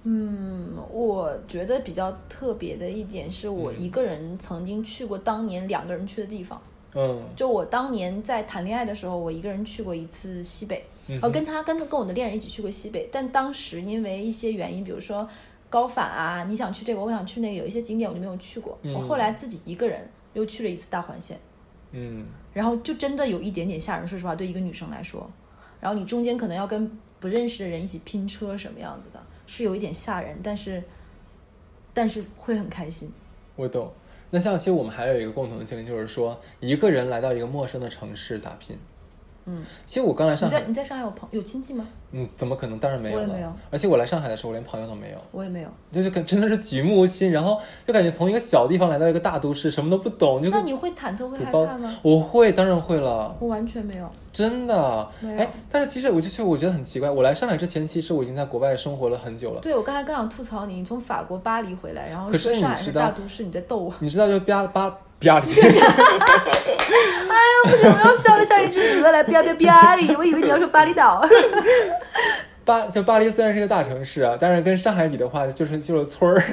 [0.09, 6.61] 嗯，我觉得比较特别的一点是我一个人曾经去过当年两个人去的地方。
[6.93, 7.21] 嗯。
[7.35, 15.27] 就我当年在谈恋爱的时候，我一个人去过一次西北，嗯呃，跟他跟跟我的恋人一起去过西北，但当时因为一些原因，比如说
[15.69, 18.77] 高反啊，你想去这个，我想去那个，有一些景点我就没有去过。
[18.83, 21.37] 嗯我后来自己一个人又去了一次大环线，
[21.91, 22.25] 嗯。
[22.53, 25.29] 然后就真的有一点点吓人，说实话，对一个女生来说，
[25.81, 26.89] 然后你中间可能要跟
[27.19, 30.83] 不认识的人一起拼车什么样子的，是有一点吓人，但是
[31.91, 33.11] 但是会很开心。
[33.55, 33.91] 我懂。
[34.29, 38.77] 那像其实我们还有一个共同的经历，就是说一个人来到一个陌生的城市打拼。
[39.47, 41.87] 嗯，其实我刚来上海，你在你在上海有朋有亲戚吗？
[42.11, 42.77] 嗯，怎么可能？
[42.79, 43.23] 当然没有了。
[43.23, 45.17] 我也没有而且我来上海的时候，我连朋友都没有。
[45.31, 45.69] 我也没有。
[45.91, 51.97] 就是感 真的是举目无亲，然后就感觉从一个小地方来到一个大都市，什么都不懂，就那你会忐忑会害怕吗？
[52.01, 54.09] 我会，当然会了，我完全没有。
[54.31, 55.09] 真的。
[55.21, 59.61] 没有哎，但是其实我就去我觉得很奇怪，我来上海之前，其实我已经在国外生活了很久了。
[59.61, 63.93] 对，我刚才刚想吐槽你，你从法国巴黎回来，然后可是上海是大都市，你在逗我。
[63.99, 65.47] 你知道，就巴巴巴黎，
[67.63, 71.27] 不行，我要笑得像一只鹅来吧吧吧哩，我以为你要说巴厘岛。
[72.63, 76.43] 巴就巴黎虽然是一个大城市啊，但是跟上海比的话，就是就是村儿，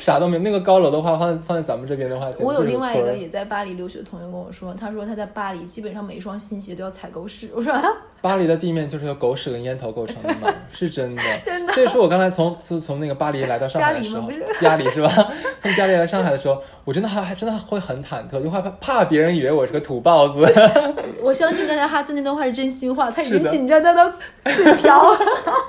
[0.00, 0.42] 啥都没有。
[0.42, 7.48] 那个高楼的话，放在放在咱们这边的话，我有就是另外一个也在巴黎留学的同学跟我说，他说他在巴黎基本上每一双新鞋都要踩狗屎。
[7.54, 7.82] 我说啊，
[8.20, 11.22] 巴黎的地面就是由狗屎跟烟头构成的嘛，是真的。
[11.46, 15.32] 真的所以说我刚才从就从那个巴黎来到上海的时候 巴黎吗，巴黎 是吧？
[15.62, 20.44] 从家里来上海的时候，我真的还还真的会很忐忑，就害怕怕别人以为我是个土包子。
[21.22, 24.12] 我相信刚才哈兹那段话是真心话，他已经紧张到都
[24.44, 25.18] 嘴瓢了。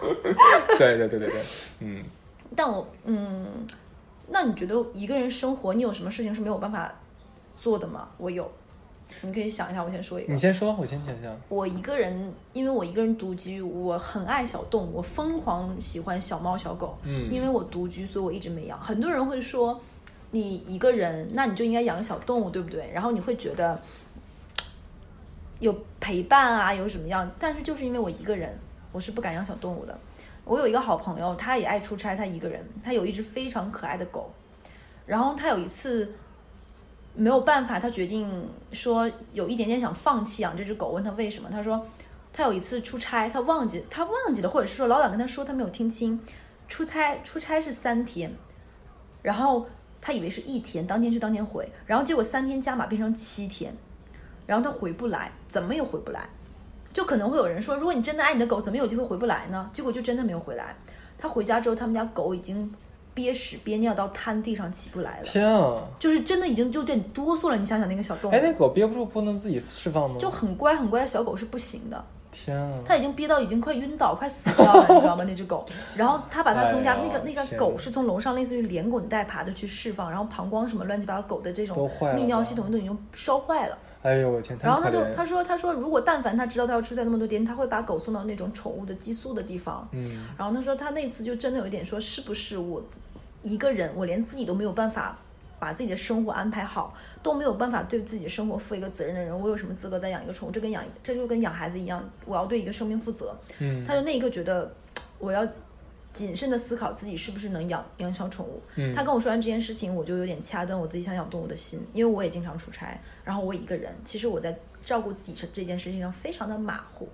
[0.77, 1.39] 对对对对对，
[1.81, 2.03] 嗯。
[2.55, 3.45] 但我嗯，
[4.29, 6.91] 那你觉得一个人生活，你有什么事情是没有办法
[7.57, 8.07] 做的吗？
[8.17, 8.51] 我有，
[9.21, 9.83] 你可以想一下。
[9.83, 11.41] 我先说一个你，先说，我先想想。
[11.49, 16.97] 我一个人，因为我一个人独居，我很爱小动物，我疯狂喜欢小猫小狗。
[17.03, 18.79] 嗯因为我独居，所以我一直没养。
[18.79, 19.79] 很多人会说，
[20.31, 22.89] 你一个人，那你就应该养小动物，对不对？
[22.93, 23.79] 然后你会觉得
[25.59, 27.29] 有陪伴啊，有什么样？
[27.39, 28.57] 但是就是因为我一个人，
[28.91, 29.97] 我是不敢养小动物的。
[30.45, 34.29] 我有一个好朋友，他也爱出差，他一个人，他有一只非常可爱的狗。
[35.05, 36.13] 然后他有一次，
[37.15, 40.89] 没有办法，他决定说有一点点想放弃养这只狗。
[40.89, 41.85] 问他为什么，他说
[42.31, 46.19] 他有一次出差，他忘记他忘记了，或者是说老板跟他说他没有听清，
[46.67, 48.35] 出差出差是三天，
[49.21, 49.65] 然后
[50.01, 53.75] 他以为是一天，当天去当天回，然后结果三天加码变成七天，
[54.47, 56.27] 然后他回不来，怎么也回不来。
[56.91, 59.69] 就可能会有人说，如果你真的爱你的狗，怎么有机会回不来呢？
[59.73, 60.75] 结果就真的没有回来。
[61.17, 62.71] 他回家之后，他们家狗已经
[63.13, 65.83] 憋屎憋尿到瘫地上起不来了，天啊！
[65.99, 67.57] 就是真的已经就有点哆嗦了。
[67.57, 70.17] 你想想那个小动物哎，，那狗憋不住不能自己释放吗？
[70.19, 72.79] 就很乖很乖的小狗是不行的，天啊！
[72.85, 75.23] 它已经憋到已经快晕倒、快死掉了，你知道吗？
[75.27, 83.77] 那只狗， 然后他把它从家哎那个那个狗是从楼上类似于连滚带爬的去释放，然后膀胱什么乱七八糟狗的这种泌尿系统都已经烧坏了。
[84.01, 84.57] 哎呦我天！
[84.61, 89.87] 然后他就他说他说如果但凡他知道他要出差那么多天，他会把狗送到那种宠物的寄宿的地方。
[89.93, 92.83] 嗯，然后他说他那次就真的有一点说是不是我
[93.43, 95.19] 一个人我连自己都没有办法
[95.59, 100.51] 把自己的生活安排好，都没有办法对自己的生活负一个责任的人，我有什么资格再养一个宠物？
[100.51, 103.33] 这跟养这就跟养孩子一样，我要对一个生命负责。
[103.59, 104.73] 嗯他就那一刻觉得
[105.19, 105.47] 我要
[106.11, 108.61] 谨慎的思考自己是不是能养养小宠物。
[108.75, 117.07] 嗯他跟我说完这件事情，我就有点掐断我自己想养动物的心，因为我也经常出差，然后我一个人，其实我在照顾自己这这件事情上非常的马虎。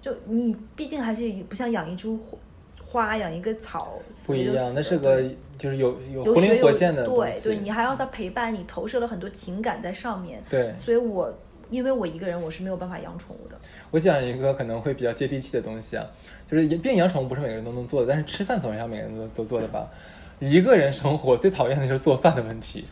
[0.00, 2.16] 就你毕竟还是不像养一株
[2.92, 3.94] 花、养一个草，
[4.26, 5.22] 不一样，那是个
[5.56, 7.44] 就是有有活灵活现的东西。
[7.44, 10.42] 对对，你还要它陪伴你，投射了很多情感在上面。
[10.50, 11.32] 对所以我
[11.70, 13.56] 因为我一个人，我是没有办法养宠物的。
[13.90, 16.06] 我讲一个可能会比较接地气的东西啊，
[16.46, 19.88] 就是并养宠物不是每个人都能做的，但是吃饭总是要每个人都都做的吧。
[20.38, 22.86] 一个人生活最讨厌的就是做饭的问题。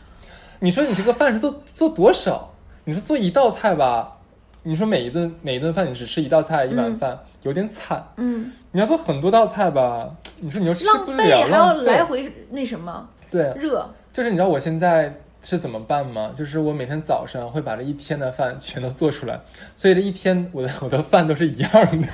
[0.59, 2.53] 你说你这个饭是做做多少？
[2.85, 4.20] 你说做一道菜吧，
[4.63, 8.03] 你说每一顿每一顿饭你只吃一道菜一碗嗯饭，有点惨。
[8.17, 10.07] 嗯，你要做很多道菜吧，
[10.39, 13.89] 你说你又吃不浪费了，还要来回那什么对，热。
[14.13, 16.31] 就是你知道我现在是怎么办吗？
[16.35, 19.39] 就是我每天早上会把这一天的饭全都做出来，
[19.75, 21.87] 所以这一天我的 我的饭都是一样的。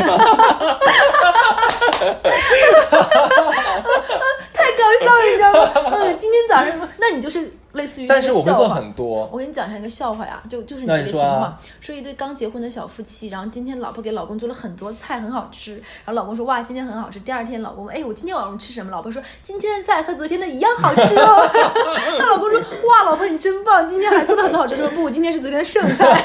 [4.53, 5.51] 太搞笑了，你知道
[5.83, 5.97] 吗？
[5.97, 18.91] 嗯，今天早上，那你就是类似于但是我会做很多，我跟你讲一下一个笑话呀，就就是你这个情况，说一对刚结婚的小夫妻，然后今天老婆给老公做了很多菜，很好吃，然后老公说哇今天很好吃，第二天老公问哎我今天晚上吃什么？
[18.91, 21.49] 老婆说今天的菜和昨天的一样好吃哦。
[22.19, 26.21] 那老公说哇老婆你真棒，今天还做的很好吃，说不今天是昨天的剩菜，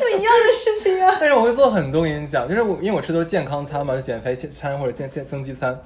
[0.00, 1.16] 就一样的事情啊。
[1.18, 2.04] 但是我会做很多。
[2.04, 5.80] 我跟你讲，就是我因为我吃的都是健康餐嘛，就减肥餐或者健健增肌餐，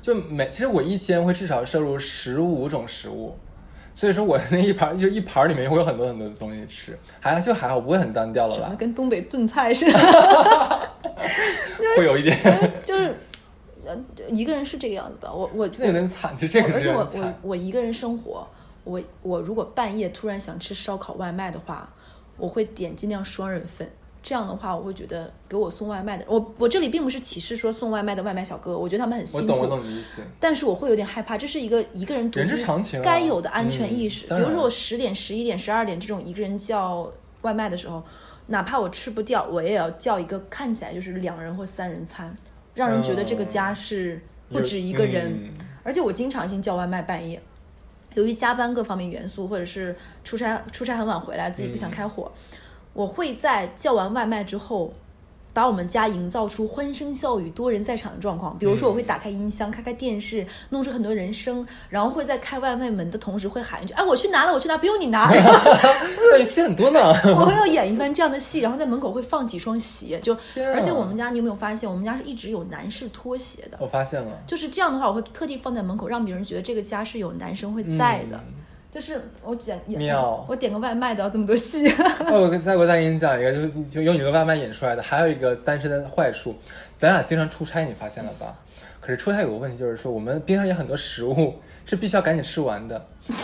[0.00, 3.36] 就每其实我一天会至少摄入十五种食物。
[3.96, 8.76] 所以说我那一盘就一盘里面会有很多很多的东西吃，还就还好不会很单调了吧长得？
[8.76, 9.98] 跟东北炖菜似的，
[11.96, 12.38] 会有一点，
[12.84, 13.14] 就是
[13.86, 13.96] 呃
[14.28, 15.32] 一个人是这个样子的。
[15.32, 17.34] 我我那有点惨，就这个而且我我。
[17.40, 18.46] 我一个人生活，
[18.84, 21.90] 我我如果半夜突然想吃烧烤外卖的话，
[22.36, 23.90] 我会点尽量双人份。
[24.26, 29.52] 这样的话，我会觉得给我送外卖的，我我这里并不是歧视说送外卖的外卖小哥，我觉得他们很辛苦。
[29.52, 30.20] 我懂，我懂你意思。
[30.40, 34.26] 但是我会有点害怕，这是一个一个人独居该有的安全意识。
[34.30, 37.08] 嗯比如说我十点、十一点、十二点这种一个人叫
[37.42, 38.02] 外卖的时候，
[38.48, 42.36] 哪怕我吃不掉，我也要叫一个看起来就是两人或三人餐，
[42.74, 45.30] 让人觉得这个家是不止一个人。
[45.30, 45.50] 嗯
[45.84, 47.40] 而且我经常性叫外卖半夜，
[48.14, 52.32] 由于加班各方面元素，或者是出差出差很晚回来，自己不想开火，
[52.96, 54.92] 我会在叫完外卖之后。
[55.56, 65.24] 把我们家营造出欢声笑语、多人在场的状况，比如说我会打开音箱、开开电视，弄出很多人声，然后会在开外卖门的同时会喊一句：“哎，我去拿了，我去拿，不用你拿。
[65.32, 65.70] ”然后
[66.30, 67.00] 那你戏很多呢。
[67.34, 70.40] 我会要演一番这样的戏，然后在门口会放几双鞋，就啊
[70.74, 78.36] 而且我们家你有没有发现，我们家是一直有男士拖鞋的，我发现了，就是这样的话，我会特地放在门口，让别人觉得这个家是有男生会在的。
[78.36, 78.52] 嗯
[78.90, 81.86] 就是我点演妙我点个外卖都要这么多戏。
[82.30, 86.54] 哦，我再我再给你讲一个，就是就用你的外卖引出来的，还有一个单身的坏处，
[86.96, 88.54] 咱俩经常出差，你发现了吧？
[89.00, 93.06] 可是出差有个问题，就是说我们冰箱里很多食物是必须要赶紧吃完的。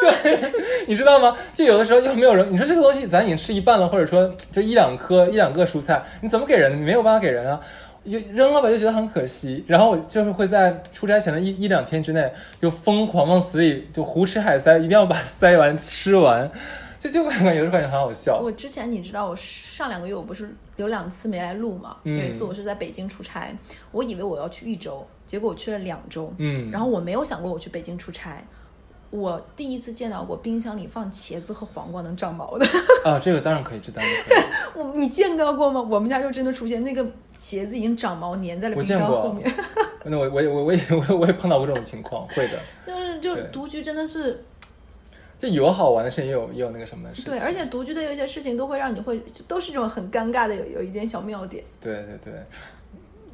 [0.00, 0.52] 对，
[0.86, 1.36] 你知道吗？
[1.54, 6.74] 就有的时候又没有人，你说这个东西咱已经吃一半了，或者说就一两颗一两个蔬菜，你怎么给人？
[6.74, 7.60] 你没有办法给人啊。
[8.04, 9.64] 就扔了吧，就觉得很可惜。
[9.66, 16.50] 然后我就是会在出差前的一一两天之内，就疯狂往死里就胡吃海塞，一定要把塞完吃完，
[16.98, 18.40] 就就感觉有时候感觉很好笑。
[18.42, 21.96] 我之前你知道，我上两个月我不是有两次没来录嘛？
[22.04, 23.54] 嗯有一次我是在北京出差，
[23.92, 26.32] 我以为我要去一周，结果我去了两周。
[26.38, 28.42] 嗯，然后我没有想过我去北京出差。
[29.10, 32.66] 我第一次见到过冰箱里放茄子和黄瓜能长毛的，
[33.04, 34.38] 啊，这个当然可以，这当然可以。
[34.78, 35.80] 我你见到过吗？
[35.80, 37.04] 我们家就真的出现那个
[37.34, 39.52] 茄子已经长毛粘在了冰箱后面。
[40.04, 42.58] 那我我也我我也我也我也碰到过这种情况，会的。
[42.86, 44.42] 就是就对独居真的是，
[45.38, 47.32] 就有好玩的事情，也有也有那个什么的事情。
[47.32, 51.62] 对，而且独居的有一些事情都会让你会，都是这种很尴尬的，有有一点小妙点。
[51.80, 52.32] 对对对，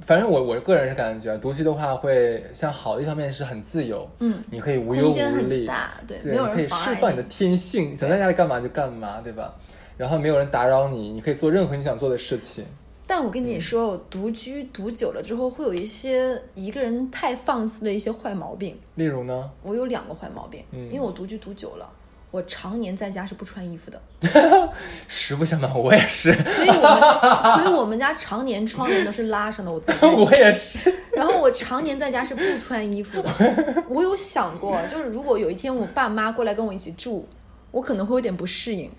[0.06, 9.52] 反正我我个人是感觉独居的话，会像好的一方面是很自由，嗯，你可以无忧空间很无虑，大，对，对，没有人可以释放你的天性，想在家里干嘛就干嘛，对吧？
[9.98, 12.64] 然后没有人打扰你，你可以做任何你想做的事情。
[13.08, 18.78] 但我跟你说，我独居独久了之后，会有一些一个人太放肆的一些坏毛病。
[18.94, 20.84] 例如呢，我有两个坏毛病，嗯。
[20.86, 21.88] 因为我独居独久了，
[22.36, 23.98] 我常年在家是不穿衣服的，
[25.08, 30.92] 实不相瞒，我也是，所以我们所以我们家常年窗帘都是拉上的，我自己 我也是。
[31.12, 33.84] 然后我常年在家是不穿衣服的。
[33.88, 37.26] 我有想过，就是如果有一天我爸妈过来跟我一起住，
[37.70, 38.90] 我可能会有点不适应。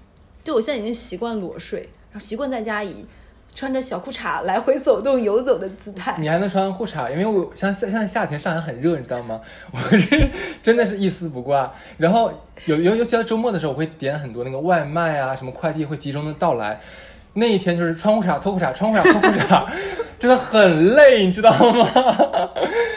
[0.44, 1.82] 就我现在已经习惯裸睡，
[2.12, 3.06] 然后习惯在家以
[3.58, 6.14] 穿着小裤衩来回走动游走的姿态。
[6.20, 9.42] 你还能穿裤衩，因为我像像像夏天上海很热，你知道吗？
[9.72, 10.30] 我是
[10.62, 11.74] 真的是一丝不挂。
[11.98, 12.32] 然后
[12.66, 16.80] 有尤尤其到周末的时候，我会点很多那个外卖啊，什么快递会集中的到来。
[17.34, 19.66] 那一天就是穿裤衩脱裤衩，穿裤衩脱裤衩，
[20.20, 21.90] 真的很累，你知道吗？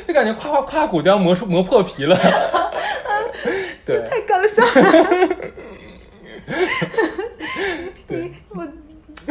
[0.07, 2.15] 就感觉胯胯胯骨都要磨出磨破皮了。
[3.87, 5.29] 对，太搞笑了！
[8.09, 8.69] 你我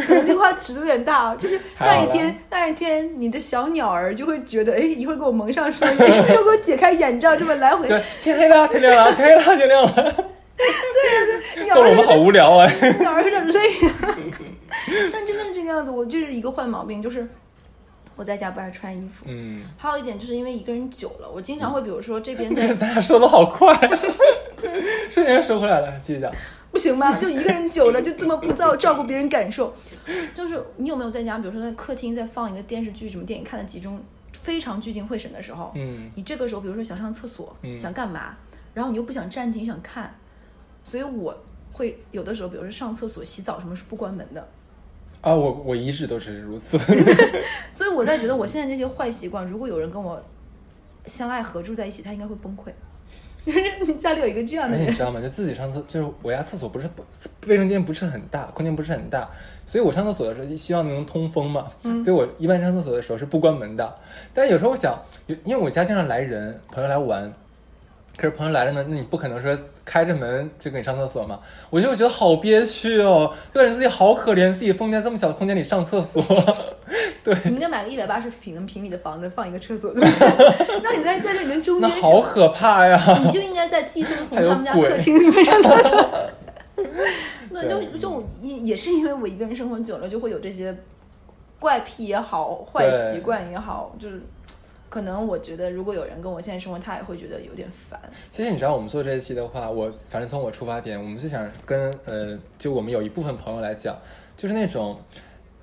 [0.06, 7.88] 可能这个话尺度有点大啊，就是那一天那一天，你的小鸟儿就会觉得，哎，一会儿给我蒙上睡衣， 一会儿给我解开眼罩，这么来回，
[8.22, 9.92] 天黑了，天亮了，天黑了，天亮了。
[10.60, 12.68] 对对对逗得我们好无聊哎！
[13.00, 14.18] 鸟儿有点累啊。
[15.14, 17.26] 但真的是这个样子，我就是一个坏毛病，就是
[18.18, 19.26] 我在家不爱穿衣服。
[19.30, 23.74] 嗯，还有一点就是因为一个人久了，我经常会比如说这边在咱俩说的好快，
[25.10, 25.94] 瞬间收回来了。
[26.02, 26.30] 继续讲。
[26.80, 27.18] 不行吗？
[27.18, 29.74] 就一个人久了，就这么不照照顾别人感受。
[30.34, 34.02] 就是你有没有在家，比如说在客厅在放一个电视剧、什么电影，看的集中
[34.42, 38.38] 非常聚精会神的时候，嗯你这个时候比如说想上厕所，嗯想干嘛，
[38.74, 40.16] 然后你又不想暂停，想看，
[40.82, 41.38] 所以我
[41.74, 44.48] 会有的时候，比如说上厕所、洗澡什么是不关门的。
[45.20, 46.78] 啊，我我一直都是如此。
[47.74, 50.24] 所以我在觉得我现在这些坏习惯，如果有人跟我
[51.06, 52.72] 相爱合住在一起，他应该会崩溃。
[53.52, 55.20] 就 是你家里有一个这样的人你知，道吗？
[55.20, 57.04] 就自己上厕，就是我家厕所不是不
[57.48, 59.28] 卫生间不是很大，空间不是很大，
[59.66, 63.96] 所以我上厕所的时候希望能通风嘛，嗯所以我一般上厕所的时候是不关门的。
[64.34, 64.98] 但是有时候我想，
[65.44, 67.32] 因为我家经常来人，朋友来玩，
[68.16, 69.58] 可是朋友来了呢，那你不可能说
[69.90, 71.40] 开着门就给你上厕所嘛，
[71.72, 76.24] 我就觉得好憋屈哦，就感觉自己好可怜，自己封在这么小的空间里上厕所。
[77.24, 80.80] 对，你应该买个一百八十平平米的房子，放一个厕所，对不对？
[80.84, 83.02] 让你在在这里面中那间好可怕呀！
[83.26, 86.30] 你就应该在寄生虫 他们家客厅里面上厕所。
[87.50, 90.78] 那就就也也是因为我一个人生活久了，就会有这些
[91.60, 94.22] 怪癖也好，坏习惯也好，就是
[94.90, 98.00] 可能我觉得如果有人跟我现在生活，他也会觉得有点烦。
[98.32, 103.96] 其实你知道，我们做这一期的话，我反正从我出发点，我们就想跟呃，就我们有一部分朋友来讲，
[104.36, 105.00] 就是那种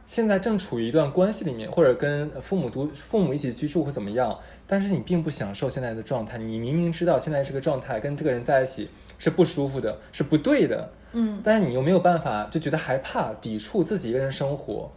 [0.07, 14.89] 现在正处于一段关系里面，或者跟父母独父母一起居住或怎么样，但是你并不享受现在的状态，你明明知道现在这个状态跟这个人在一起是不舒服的，是不对的，嗯，但是你又没有办法，就觉得害怕，抵触自己一个人生活。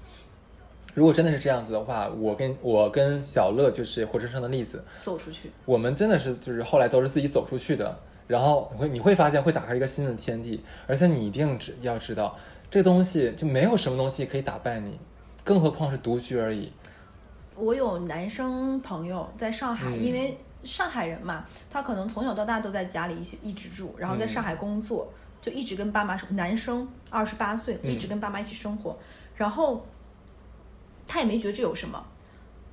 [1.00, 4.84] 如果真的是这样子的话，我跟我跟小乐就是活生生的例子。
[5.00, 5.50] 走出去。
[5.64, 7.98] 我们真的是就是后来都是自己走出去的，
[8.28, 12.38] 然后你会你会发现会打开一个新的天地，而且你一定知要知道，
[12.70, 15.00] 这东西就没有什么东西可以打败你，
[15.42, 16.70] 更何况是独居而已。
[17.56, 26.36] 我有男生朋友在上海，嗯因为上海人嘛，他可能从小到大都在家里一起一直住，然后在上海工作，就一直跟爸妈生。
[26.36, 28.98] 男生二十八岁，嗯一直跟爸妈一起生活，
[29.38, 29.86] 然后
[31.10, 32.02] 他也没觉得这有什么。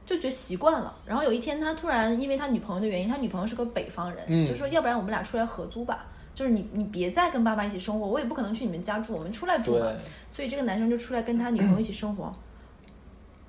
[0.05, 9.87] 就觉得习惯了，然后有一天他突然因为他女朋友的原因，他女朋友是个北方人，嗯就说要不然我们俩出来合租吧，就是你你别再跟爸妈一起生活，我也不可能去你们家住，我们出来住嘛。
[10.31, 12.33] 所以这个男生就出来跟他女朋友一起生活，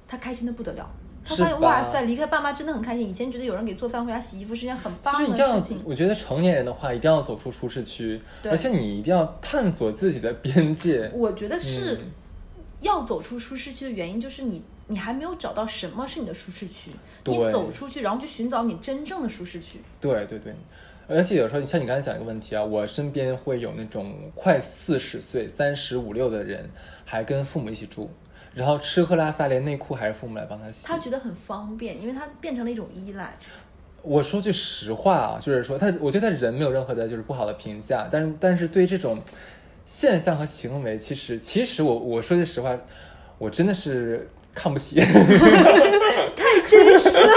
[0.07, 0.89] 他开心的不得了。
[1.23, 3.07] 他发现哇塞，离开爸妈真的很开心。
[3.07, 11.11] 以前觉得有人给做饭回家洗衣服是件很其棒实一定要的事情，，我觉得成年人的话一定要走出舒适区，而且你一定要探索自己的边界。
[11.13, 12.11] 我觉得是嗯
[12.81, 16.91] 要走出舒适区的原因，就是你你还没有找到什么是你的舒适区，
[17.25, 19.81] 你走出去，然后去寻找你真正的舒适区。
[19.99, 20.55] 对对对，
[21.07, 26.69] 而且有时候像你刚才讲一个问题啊，我身边会有那种快四十岁、三十五六的人，
[27.05, 28.09] 还跟父母一起住，
[28.53, 30.87] 然后吃喝拉撒连内裤还是父母来帮他洗。
[30.87, 33.37] 他觉得很方便，因为他变成了一种依赖。
[34.03, 39.21] 我说句实话啊，就是说他，我对他人没有任何的就是不好的评价，但是但是对这种
[39.83, 42.77] 现象和行为，其实其实我我说句实话，
[43.37, 44.95] 我真的是看不起，
[46.35, 47.29] 太真实了，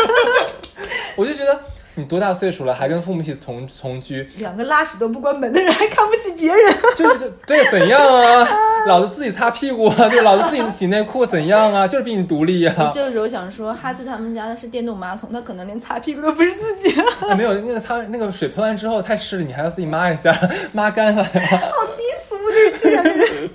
[1.16, 1.60] 我就觉得
[1.94, 4.26] 你多大岁数了，还跟父母一起同同居？
[4.38, 8.48] 两个拉屎都不关门的人还看不起别人，就是就对，怎样啊？
[8.88, 11.86] 老子自己擦屁股啊，对，老子自己洗内裤，怎样啊？
[11.86, 16.94] 就是比你独立呀、这个时候想说，哈斯他们家的是电动马桶，他可能连擦屁股都不是自己。
[17.36, 20.34] 没有那个擦那个水喷完之后太湿了，你还要自己抹一下，
[20.72, 21.22] 抹干了。
[21.22, 21.30] 好
[21.94, 23.50] 低俗这期人。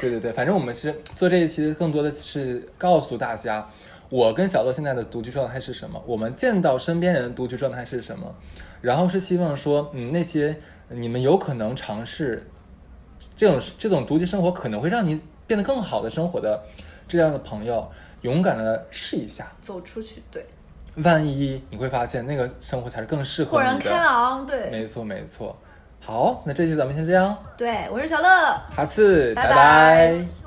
[0.00, 3.66] 对对对，反正我们是做这一期，更多的是告诉大家，
[4.08, 8.34] 我跟小乐现在的独居状态是什么，我们见到身边人的独居状态是什么，
[8.80, 10.56] 然后是希望说，嗯，那些
[10.88, 12.46] 你们有可能尝试
[13.36, 16.62] 这种 这种独居生活可能会让你变得更好的生活的
[17.06, 17.90] 这样的朋友，
[18.22, 20.44] 勇敢的试一下，走出去，对，
[21.02, 23.90] 万一你会发现那个生活才是更适合豁然开你的。
[23.96, 25.56] 朗，对，没错没错，
[26.04, 29.48] 好，那这期咱们先这样，对，我是小乐，下次拜拜。
[29.48, 30.41] 拜拜